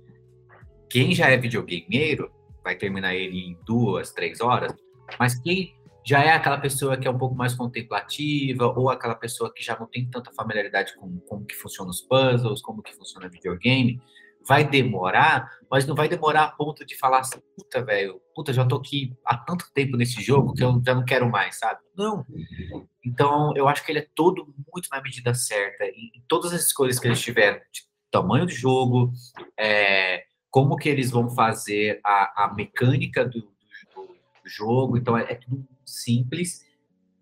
quem 0.89 1.13
já 1.13 1.29
é 1.29 1.38
videogameiro 1.38 2.31
vai 2.63 2.75
terminar 2.75 3.15
ele 3.15 3.38
em 3.39 3.58
duas, 3.65 4.12
três 4.12 4.41
horas, 4.41 4.74
mas 5.20 5.39
quem 5.39 5.74
já 6.05 6.24
é 6.24 6.31
aquela 6.31 6.58
pessoa 6.58 6.98
que 6.98 7.08
é 7.08 7.12
um 7.12 7.17
pouco 7.17 7.36
mais 7.36 7.53
contemplativa, 7.53 8.67
ou 8.67 8.89
aquela 8.89 9.15
pessoa 9.15 9.53
que 9.53 9.63
já 9.63 9.77
não 9.79 9.88
tem 9.88 10.05
tanta 10.10 10.31
familiaridade 10.34 10.96
com 10.96 11.20
como 11.22 11.46
que 11.46 11.55
funcionam 11.55 11.91
os 11.91 12.01
puzzles, 12.01 12.62
como 12.62 12.81
que 12.81 12.93
funciona 12.96 13.29
videogame, 13.29 14.01
vai 14.48 14.67
demorar, 14.67 15.50
mas 15.69 15.86
não 15.86 15.95
vai 15.95 16.07
demorar 16.10 16.43
a 16.45 16.51
ponto 16.51 16.86
de 16.86 16.98
falar 16.98 17.19
assim, 17.19 17.39
puta, 17.55 17.83
velho, 17.83 18.19
puta, 18.36 18.51
já 18.51 18.65
tô 18.65 18.75
aqui 18.77 19.15
há 19.25 19.38
tanto 19.38 19.65
tempo 19.74 19.95
nesse 19.98 20.21
jogo 20.21 20.53
que 20.53 20.63
eu 20.63 20.81
já 20.86 20.95
não 20.95 21.05
quero 21.05 21.29
mais, 21.29 21.57
sabe? 21.60 21.79
Não. 21.95 22.25
Então, 23.05 23.53
eu 23.55 23.67
acho 23.67 23.83
que 23.86 23.91
ele 23.91 24.00
é 24.00 24.07
todo 24.15 24.45
muito 24.74 24.88
na 24.91 25.01
medida 25.01 25.33
certa. 25.33 25.86
E, 25.86 26.12
e 26.15 26.21
todas 26.27 26.53
as 26.53 26.65
escolhas 26.65 27.00
que 27.00 27.07
eles 27.07 27.21
tiveram, 27.21 27.60
de 27.71 27.83
tamanho 28.12 28.45
do 28.45 28.51
jogo, 28.51 29.12
é, 29.57 30.24
como 30.50 30.75
que 30.75 30.89
eles 30.89 31.10
vão 31.12 31.29
fazer 31.29 32.00
a, 32.03 32.45
a 32.45 32.53
mecânica 32.53 33.24
do, 33.24 33.39
do- 33.41 34.07
do 34.43 34.50
jogo, 34.50 34.98
então 34.98 35.17
é, 35.17 35.31
é 35.31 35.36
tudo 35.36 35.65
simples. 35.86 36.65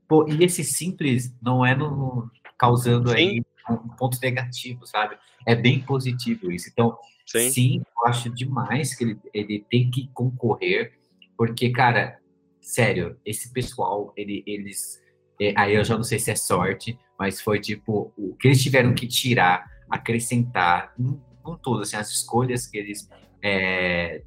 Pô, 0.08 0.28
e 0.28 0.44
esse 0.44 0.64
simples 0.64 1.34
não 1.42 1.66
é 1.66 1.76
no, 1.76 1.92
no- 1.96 2.32
causando 2.58 3.12
aí 3.12 3.42
um 3.70 3.78
ponto 3.90 4.18
negativo, 4.22 4.86
sabe? 4.88 5.16
É 5.46 5.56
bem 5.56 5.80
positivo 5.80 6.52
isso. 6.52 6.68
Então, 6.70 6.98
Sim. 7.30 7.50
Sim, 7.52 7.82
eu 7.98 8.08
acho 8.08 8.30
demais 8.30 8.96
que 8.96 9.04
ele, 9.04 9.20
ele 9.34 9.66
tem 9.70 9.90
que 9.92 10.10
concorrer, 10.14 10.94
porque, 11.38 11.70
cara, 11.70 12.20
sério, 12.60 13.20
esse 13.24 13.54
pessoal, 13.54 14.12
ele, 14.18 14.44
eles. 14.48 15.00
é, 15.40 15.54
aí 15.56 15.76
eu 15.76 15.84
já 15.84 15.96
não 15.96 16.04
sei 16.04 16.18
se 16.18 16.32
é 16.32 16.36
sorte, 16.36 16.98
mas 17.20 17.40
foi 17.40 17.60
tipo, 17.60 18.12
o 18.18 18.36
que 18.36 18.48
eles 18.48 18.62
tiveram 18.64 18.96
que 18.96 19.08
tirar, 19.08 19.64
acrescentar, 19.90 20.92
não, 20.98 21.22
não 21.46 21.56
tudo, 21.56 21.84
assim, 21.84 21.98
as 21.98 22.10
escolhas 22.10 22.66
que 22.66 22.78
eles 22.78 23.08
é, 23.44 24.24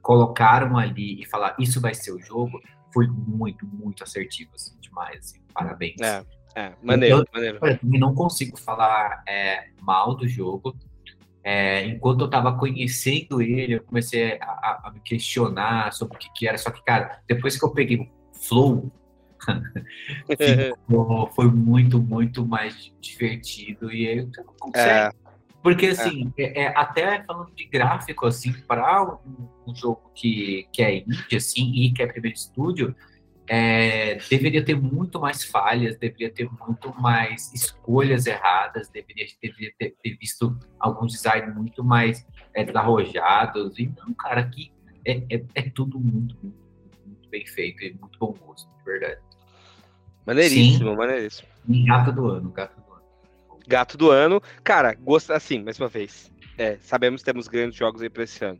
colocaram 0.00 0.76
ali 0.76 1.22
e 1.22 1.26
falar 1.26 1.54
isso 1.60 1.80
vai 1.80 1.94
ser 1.94 2.10
o 2.12 2.20
jogo, 2.20 2.60
foi 2.92 3.06
muito, 3.06 3.64
muito 3.66 4.02
assertivo, 4.02 4.50
assim, 4.56 4.76
demais, 4.80 5.18
assim, 5.18 5.40
parabéns. 5.54 6.00
É, 6.00 6.24
é, 6.56 6.72
maneiro, 6.82 7.18
Eu- 7.18 7.26
maneiro. 7.32 7.60
Também 7.60 8.00
não 8.00 8.14
consigo 8.14 8.58
falar 8.58 9.22
é, 9.28 9.68
mal 9.80 10.16
do 10.16 10.26
jogo. 10.26 10.76
É, 11.44 11.84
enquanto 11.86 12.20
eu 12.22 12.30
tava 12.30 12.56
conhecendo 12.56 13.42
ele, 13.42 13.74
eu 13.74 13.82
comecei 13.82 14.38
a, 14.40 14.80
a- 14.84 14.90
me 14.94 15.00
questionar 15.00 15.92
sobre 15.92 16.16
o 16.16 16.18
que, 16.18 16.28
que 16.34 16.46
era. 16.48 16.56
Só 16.56 16.70
que, 16.70 16.82
cara, 16.84 17.20
depois 17.26 17.58
que 17.58 17.64
eu 17.64 17.72
peguei 17.72 17.98
o 17.98 18.08
flow, 18.46 18.92
ficou- 20.86 21.26
foi 21.34 21.50
muito, 21.50 22.00
muito 22.00 22.46
mais 22.46 22.92
divertido. 23.00 23.92
E 23.92 24.08
aí 24.08 24.20
você 24.24 24.42
não 24.42 24.54
consegue. 24.58 24.88
É, 24.88 25.10
Porque, 25.62 25.86
assim, 25.86 26.32
é, 26.38 26.62
é, 26.62 26.66
até 26.76 27.22
falando 27.24 27.52
de 27.54 27.64
gráfico, 27.66 28.26
assim, 28.26 28.52
para 28.66 29.02
um, 29.24 29.48
um 29.66 29.74
jogo 29.74 30.10
que, 30.14 30.66
que 30.72 30.82
é 30.82 30.98
indie, 30.98 31.36
assim, 31.36 31.72
e 31.74 31.92
que 31.92 32.02
é 32.02 32.06
primeiro 32.06 32.36
estúdio, 32.36 32.94
é, 33.54 34.14
deveria 34.30 34.64
ter 34.64 34.74
muito 34.74 35.20
mais 35.20 35.44
falhas, 35.44 35.98
deveria 35.98 36.30
ter 36.30 36.48
muito 36.66 36.90
mais 36.98 37.52
escolhas 37.52 38.26
erradas, 38.26 38.88
deveria, 38.88 39.26
deveria 39.42 39.70
ter, 39.78 39.94
ter 40.02 40.16
visto 40.16 40.58
alguns 40.80 41.12
designs 41.12 41.54
muito 41.54 41.84
mais 41.84 42.26
é, 42.54 42.64
desarrojados. 42.64 43.78
E 43.78 43.92
não, 43.98 44.14
cara, 44.14 44.40
aqui 44.40 44.72
é, 45.04 45.18
é, 45.30 45.44
é 45.54 45.62
tudo 45.68 46.00
muito, 46.00 46.34
muito, 46.42 46.56
muito 47.04 47.28
bem 47.28 47.44
feito 47.44 47.84
e 47.84 47.92
muito 48.00 48.18
bom 48.18 48.32
gosto, 48.32 48.66
de 48.78 48.84
verdade. 48.86 49.20
maneiríssimo, 50.24 50.96
maneiríssimo. 50.96 51.46
E 51.68 51.84
gato 51.84 52.10
do 52.10 52.28
ano, 52.28 52.50
gato 52.52 52.80
do 52.80 52.90
ano. 52.94 53.02
Gato 53.68 53.98
do 53.98 54.10
ano. 54.10 54.42
Cara, 54.64 54.94
gosta 54.94 55.36
assim, 55.36 55.62
mais 55.62 55.78
uma 55.78 55.88
vez. 55.88 56.32
É, 56.56 56.78
sabemos 56.80 57.20
que 57.20 57.26
temos 57.26 57.48
grandes 57.48 57.76
jogos 57.76 58.00
aí 58.00 58.08
pra 58.08 58.24
esse 58.24 58.42
ano. 58.42 58.58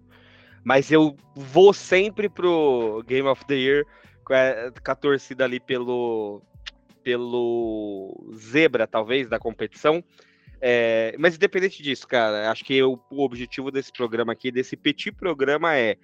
Mas 0.62 0.92
eu 0.92 1.16
vou 1.35 1.72
sempre 1.72 2.28
pro 2.28 3.02
Game 3.07 3.26
of 3.26 3.42
the 3.46 3.55
Year 3.55 3.87
com 4.24 4.35
a, 4.35 4.70
com 4.70 4.90
a 4.90 4.94
torcida 4.94 5.44
ali 5.44 5.61
pelo, 5.61 6.42
pelo 7.02 8.32
zebra, 8.35 8.87
talvez, 8.87 9.28
da 9.28 9.38
competição. 9.38 10.02
É, 10.61 11.14
mas 11.18 11.35
independente 11.35 11.82
disso, 11.82 12.06
cara, 12.06 12.50
acho 12.50 12.64
que 12.64 12.80
o, 12.82 12.98
o 13.11 13.24
objetivo 13.24 13.70
desse 13.70 13.92
programa 13.92 14.32
aqui, 14.32 14.52
desse 14.52 14.76
petit 14.76 15.11
programa 15.11 15.76
é 15.76 15.96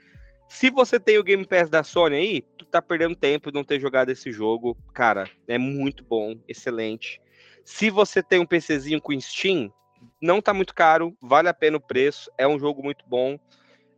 se 0.48 0.70
você 0.70 0.98
tem 0.98 1.18
o 1.18 1.22
Game 1.22 1.46
Pass 1.46 1.68
da 1.68 1.85
Sony 1.85 2.16
aí, 2.16 2.42
tu 2.57 2.64
tá 2.64 2.81
perdendo 2.81 3.14
tempo 3.14 3.50
de 3.50 3.54
não 3.54 3.62
ter 3.62 3.78
jogado 3.78 4.09
esse 4.09 4.33
jogo. 4.33 4.76
Cara, 4.94 5.31
é 5.46 5.59
muito 5.59 6.02
bom, 6.02 6.35
excelente. 6.48 7.20
Se 7.64 7.90
você 7.90 8.22
tem 8.22 8.40
um 8.40 8.46
PCzinho 8.46 9.00
com 9.00 9.18
Steam, 9.20 9.70
não 10.20 10.40
tá 10.40 10.54
muito 10.54 10.74
caro, 10.74 11.14
vale 11.20 11.48
a 11.48 11.54
pena 11.54 11.76
o 11.76 11.81
preço, 11.81 12.31
é 12.38 12.48
um 12.48 12.59
jogo 12.59 12.83
muito 12.83 13.04
bom. 13.07 13.38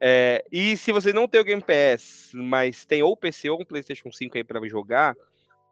É, 0.01 0.45
e 0.51 0.77
se 0.77 0.93
você 0.93 1.13
não 1.13 1.29
tem 1.29 1.41
o 1.41 1.45
Game 1.45 1.63
Pass, 1.63 2.31
mas 2.33 2.87
tem 2.87 3.03
ou 3.03 3.17
PC 3.17 3.51
ou 3.51 3.61
um 3.61 3.65
PlayStation 3.65 4.11
5 4.11 4.39
aí 4.39 4.43
para 4.43 4.67
jogar, 4.67 5.15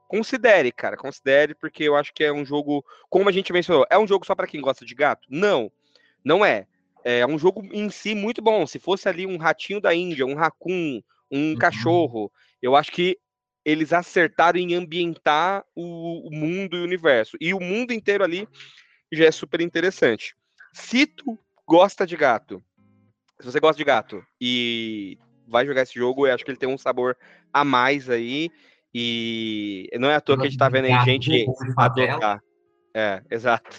considere, 0.07 0.71
cara, 0.71 0.97
considere, 0.97 1.55
porque 1.55 1.85
eu 1.85 1.97
acho 1.97 2.12
que 2.12 2.23
é 2.23 2.33
um 2.33 2.45
jogo, 2.45 2.85
como 3.09 3.29
a 3.29 3.33
gente 3.33 3.53
mencionou, 3.53 3.87
é 3.91 3.99
um 3.99 4.07
jogo 4.07 4.27
só 4.27 4.35
para 4.35 4.47
quem 4.47 4.61
gosta 4.61 4.85
de 4.85 4.95
gato? 4.95 5.27
Não, 5.31 5.73
não 6.23 6.45
é. 6.45 6.67
É 7.05 7.27
um 7.27 7.38
jogo 7.38 7.67
em 7.73 7.88
si 7.88 8.14
muito 8.14 8.43
bom. 8.43 8.67
Se 8.67 8.79
fosse 8.79 9.09
ali 9.09 9.27
um 9.27 9.38
ratinho 9.38 9.81
da 9.81 9.95
Índia, 9.95 10.27
um 10.27 10.35
raccoon, 10.35 11.01
um 11.31 11.53
Uhum. 11.53 11.57
cachorro, 11.57 12.33
eu 12.61 12.77
acho 12.77 12.93
que 12.93 13.19
eles 13.64 13.93
acertaram 13.93 14.59
em 14.59 14.75
ambientar 14.75 15.64
o, 15.75 16.29
o 16.29 16.31
mundo 16.31 16.77
e 16.77 16.81
o 16.81 16.85
universo. 16.85 17.37
E 17.41 17.55
o 17.55 17.61
mundo 17.61 17.93
inteiro 17.93 18.25
ali 18.25 18.49
já 19.12 19.27
é 19.27 19.31
super 19.31 19.61
interessante. 19.61 20.35
Se 20.73 21.07
tu 21.07 21.38
gosta 21.67 22.07
de 22.07 22.17
gato, 22.17 22.62
se 23.40 23.46
você 23.46 23.61
gosta 23.61 23.77
de 23.77 23.85
gato 23.85 24.24
e 24.40 25.18
vai 25.46 25.66
jogar 25.66 25.83
esse 25.83 25.94
jogo, 25.94 26.27
eu 26.27 26.35
acho 26.35 26.44
que 26.44 26.51
ele 26.51 26.59
tem 26.59 26.68
um 26.68 26.79
sabor 26.79 27.16
a 27.53 27.64
mais 27.64 28.11
aí. 28.11 28.51
E 28.94 29.88
não 29.98 30.11
é 30.11 30.16
à 30.16 30.20
toa 30.20 30.37
que 30.37 30.46
a 30.46 30.48
gente 30.48 30.59
tá 30.59 30.68
vendo 30.68 30.87
aí 30.87 31.05
gente 31.05 31.46
favela. 31.74 32.12
adotar. 32.12 32.42
É, 32.94 33.22
exato. 33.31 33.79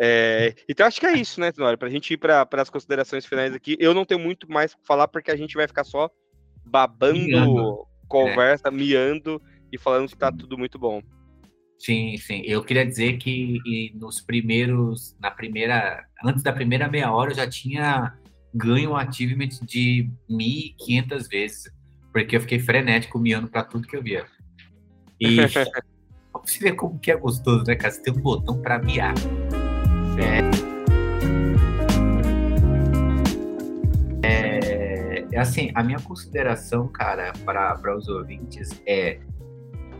É, 0.00 0.54
então 0.68 0.86
acho 0.86 1.00
que 1.00 1.06
é 1.06 1.12
isso, 1.12 1.40
né, 1.40 1.50
Tenório? 1.50 1.76
Pra 1.76 1.90
gente 1.90 2.14
ir 2.14 2.16
para 2.16 2.46
as 2.52 2.70
considerações 2.70 3.26
finais 3.26 3.52
aqui. 3.52 3.76
Eu 3.80 3.92
não 3.92 4.04
tenho 4.04 4.20
muito 4.20 4.50
mais 4.50 4.74
pra 4.74 4.84
falar, 4.84 5.08
porque 5.08 5.30
a 5.30 5.36
gente 5.36 5.56
vai 5.56 5.66
ficar 5.66 5.84
só 5.84 6.08
babando 6.64 7.26
Miando. 7.26 7.86
conversa, 8.06 8.70
miando 8.70 9.42
e 9.72 9.78
falando 9.78 10.08
que 10.08 10.16
tá 10.16 10.30
tudo 10.30 10.56
muito 10.56 10.78
bom. 10.78 11.02
Sim, 11.78 12.16
sim. 12.16 12.42
Eu 12.44 12.64
queria 12.64 12.86
dizer 12.86 13.18
que 13.18 13.92
nos 13.94 14.20
primeiros, 14.20 15.16
na 15.20 15.30
primeira, 15.30 16.04
antes 16.24 16.42
da 16.42 16.52
primeira 16.52 16.88
meia 16.88 17.12
hora, 17.12 17.30
eu 17.30 17.36
já 17.36 17.48
tinha 17.48 18.16
ganho 18.54 18.90
um 18.90 18.96
achievement 18.96 19.48
de 19.62 20.10
1.500 20.28 21.28
vezes. 21.28 21.78
porque 22.12 22.36
eu 22.36 22.40
fiquei 22.40 22.58
frenético 22.58 23.18
miando 23.18 23.48
pra 23.48 23.62
tudo 23.62 23.86
que 23.86 23.96
eu 23.96 24.02
via. 24.02 24.26
E 25.20 25.36
você 26.32 26.58
vê 26.60 26.72
como 26.72 26.98
que 26.98 27.10
é 27.10 27.16
gostoso, 27.16 27.64
né, 27.66 27.76
cara? 27.76 27.92
Você 27.92 28.02
tem 28.02 28.12
um 28.12 28.20
botão 28.20 28.60
pra 28.60 28.78
miar. 28.78 29.14
É, 30.18 30.40
é, 34.26 35.26
é 35.30 35.38
assim, 35.38 35.70
a 35.74 35.82
minha 35.82 36.00
consideração, 36.00 36.88
cara, 36.88 37.32
para 37.44 37.96
os 37.96 38.08
ouvintes 38.08 38.80
é, 38.86 39.20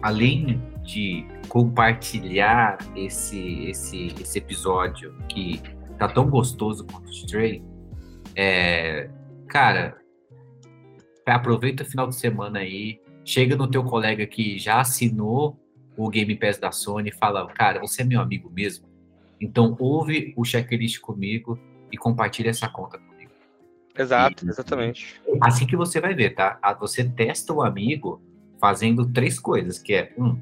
além 0.03 0.61
de 0.83 1.27
compartilhar 1.49 2.79
esse, 2.97 3.67
esse, 3.67 4.07
esse 4.21 4.39
episódio 4.39 5.15
que 5.29 5.61
tá 5.99 6.09
tão 6.09 6.29
gostoso 6.29 6.87
quanto 6.87 7.09
o 7.09 7.11
Stray, 7.11 7.63
é, 8.41 9.11
cara, 9.49 9.99
aproveita 11.27 11.83
o 11.83 11.87
final 11.87 12.07
de 12.07 12.15
semana 12.15 12.61
aí, 12.61 13.01
chega 13.25 13.57
no 13.57 13.69
teu 13.69 13.83
colega 13.83 14.25
que 14.29 14.57
já 14.61 14.81
assinou 14.81 15.59
o 15.97 16.09
Game 16.09 16.37
Pass 16.37 16.57
da 16.57 16.71
Sony 16.71 17.09
e 17.09 17.13
fala, 17.13 17.45
cara, 17.49 17.81
você 17.81 18.03
é 18.03 18.05
meu 18.05 18.21
amigo 18.21 18.49
mesmo? 18.49 18.87
Então 19.41 19.77
ouve 19.81 20.33
o 20.37 20.45
checklist 20.45 21.01
comigo 21.01 21.59
e 21.91 21.97
compartilha 21.97 22.51
essa 22.51 22.69
conta 22.69 22.97
comigo. 22.97 23.33
Exato, 23.99 24.47
e, 24.47 24.49
exatamente. 24.49 25.21
Assim 25.41 25.67
que 25.67 25.77
você 25.77 26.01
vai 26.01 26.15
ver, 26.15 26.37
tá? 26.37 26.61
Você 26.79 27.03
testa 27.03 27.53
o 27.53 27.61
amigo 27.61 28.23
fazendo 28.61 29.05
três 29.05 29.41
coisas, 29.41 29.81
que 29.81 29.95
é 29.95 30.15
um, 30.17 30.41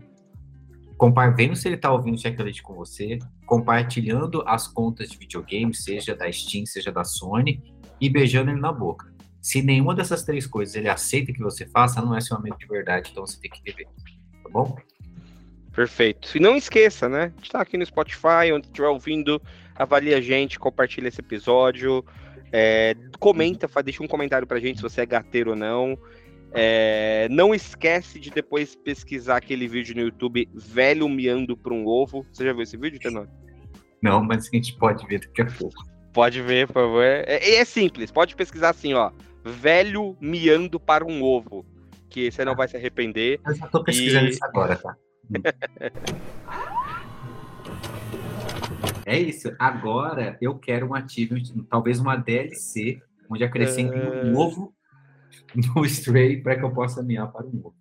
vendo 1.35 1.57
se 1.57 1.69
ele 1.69 1.77
está 1.77 1.91
ouvindo 1.91 2.17
o 2.17 2.19
checklist 2.19 2.61
com 2.61 2.75
você, 2.75 3.19
compartilhando 3.47 4.43
as 4.47 4.67
contas 4.67 5.09
de 5.09 5.19
videogame, 5.19 5.75
seja 5.75 6.15
da 6.15 6.31
Steam, 6.31 6.67
seja 6.67 6.91
da 6.91 7.05
Sony, 7.05 7.63
e 8.01 8.09
beijando 8.11 8.51
ele 8.51 8.61
na 8.61 8.73
boca. 8.73 9.13
Se 9.41 9.63
nenhuma 9.63 9.95
dessas 9.95 10.25
três 10.25 10.47
coisas 10.47 10.75
ele 10.75 10.89
aceita 10.89 11.33
que 11.33 11.41
você 11.41 11.67
faça, 11.67 12.03
não 12.03 12.17
é 12.17 12.21
seu 12.21 12.37
amigo 12.37 12.59
de 12.59 12.67
verdade, 12.67 13.11
então 13.13 13.27
você 13.27 13.39
tem 13.41 13.51
que 13.51 13.61
rever. 13.65 13.87
Tá 14.43 14.51
bom? 14.51 14.77
Perfeito. 15.73 16.37
E 16.37 16.41
não 16.41 16.57
esqueça, 16.57 17.09
né? 17.09 17.33
A 17.37 17.41
gente 17.41 17.53
tá 17.53 17.61
aqui 17.61 17.77
no 17.77 17.87
Spotify, 17.87 18.53
onde 18.53 18.67
estiver 18.67 18.89
ouvindo, 18.89 19.41
avalia 19.75 20.17
a 20.17 20.21
gente, 20.21 20.59
compartilha 20.59 21.09
esse 21.09 21.21
episódio, 21.21 22.05
é, 22.51 22.97
comenta, 23.21 23.69
deixa 23.83 24.03
um 24.03 24.09
comentário 24.09 24.47
pra 24.47 24.59
gente 24.59 24.77
se 24.77 24.83
você 24.83 25.03
é 25.03 25.07
gateiro 25.07 25.51
ou 25.51 25.57
não. 25.57 25.99
É, 26.53 27.29
não 27.31 27.55
esquece 27.55 28.19
de 28.19 28.31
depois 28.31 28.75
pesquisar 28.75 29.37
aquele 29.37 29.69
vídeo 29.69 29.95
no 29.95 30.01
YouTube, 30.01 30.49
velho 30.55 31.09
miando 31.09 31.57
para 31.57 31.75
um 31.75 31.87
ovo. 31.87 32.27
Você 32.33 32.45
já 32.45 32.53
viu 32.53 32.63
esse 32.63 32.77
vídeo, 32.77 32.99
Tenor? 32.99 33.29
Não, 34.03 34.25
mas 34.25 34.49
a 34.49 34.57
gente 34.57 34.75
pode 34.77 35.07
ver 35.07 35.21
daqui 35.21 35.43
a 35.43 35.47
pouco. 35.47 35.85
Pode 36.17 36.41
ver, 36.41 36.67
por 36.67 36.73
favor. 36.73 37.05
É, 37.05 37.57
é 37.57 37.65
simples, 37.67 38.11
pode 38.11 38.35
pesquisar 38.35 38.71
assim, 38.71 38.95
ó. 38.95 39.13
Velho 39.45 40.17
miando 40.19 40.81
para 40.81 41.05
um 41.05 41.23
ovo. 41.23 41.63
Que 42.09 42.31
você 42.31 42.43
não 42.43 42.57
vai 42.57 42.67
se 42.67 42.75
arrepender. 42.75 43.39
Eu 43.47 43.55
já 43.55 43.67
tô 43.67 43.85
pesquisando 43.85 44.25
e... 44.25 44.31
isso 44.31 44.43
agora, 44.43 44.77
tá? 44.77 44.97
é 49.05 49.19
isso. 49.19 49.55
Agora 49.59 50.39
eu 50.41 50.59
quero 50.59 50.89
um 50.89 50.95
achievement, 50.95 51.43
talvez 51.69 52.01
uma 52.01 52.17
DLC, 52.17 52.99
onde 53.29 53.45
acrescente 53.45 53.95
uh... 53.95 54.25
um 54.25 54.39
ovo 54.39 54.75
no 55.55 55.85
Stray 55.85 56.43
para 56.43 56.57
que 56.57 56.65
eu 56.65 56.73
possa 56.73 57.03
miar 57.03 57.31
para 57.31 57.45
o 57.45 57.53
novo. 57.53 57.77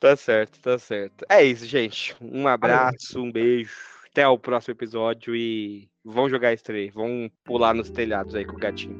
Tá 0.00 0.16
certo, 0.16 0.58
tá 0.60 0.78
certo. 0.78 1.26
É 1.28 1.44
isso, 1.44 1.66
gente. 1.66 2.16
Um 2.22 2.48
abraço, 2.48 3.20
um 3.20 3.30
beijo. 3.30 3.93
Até 4.14 4.28
o 4.28 4.38
próximo 4.38 4.74
episódio 4.74 5.34
e 5.34 5.88
vão 6.04 6.30
jogar 6.30 6.54
Stray. 6.54 6.88
Vão 6.88 7.28
pular 7.42 7.74
nos 7.74 7.90
telhados 7.90 8.36
aí 8.36 8.44
com 8.44 8.54
o 8.54 8.60
gatinho. 8.60 8.96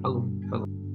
Falou, 0.00 0.24
falou. 0.48 0.85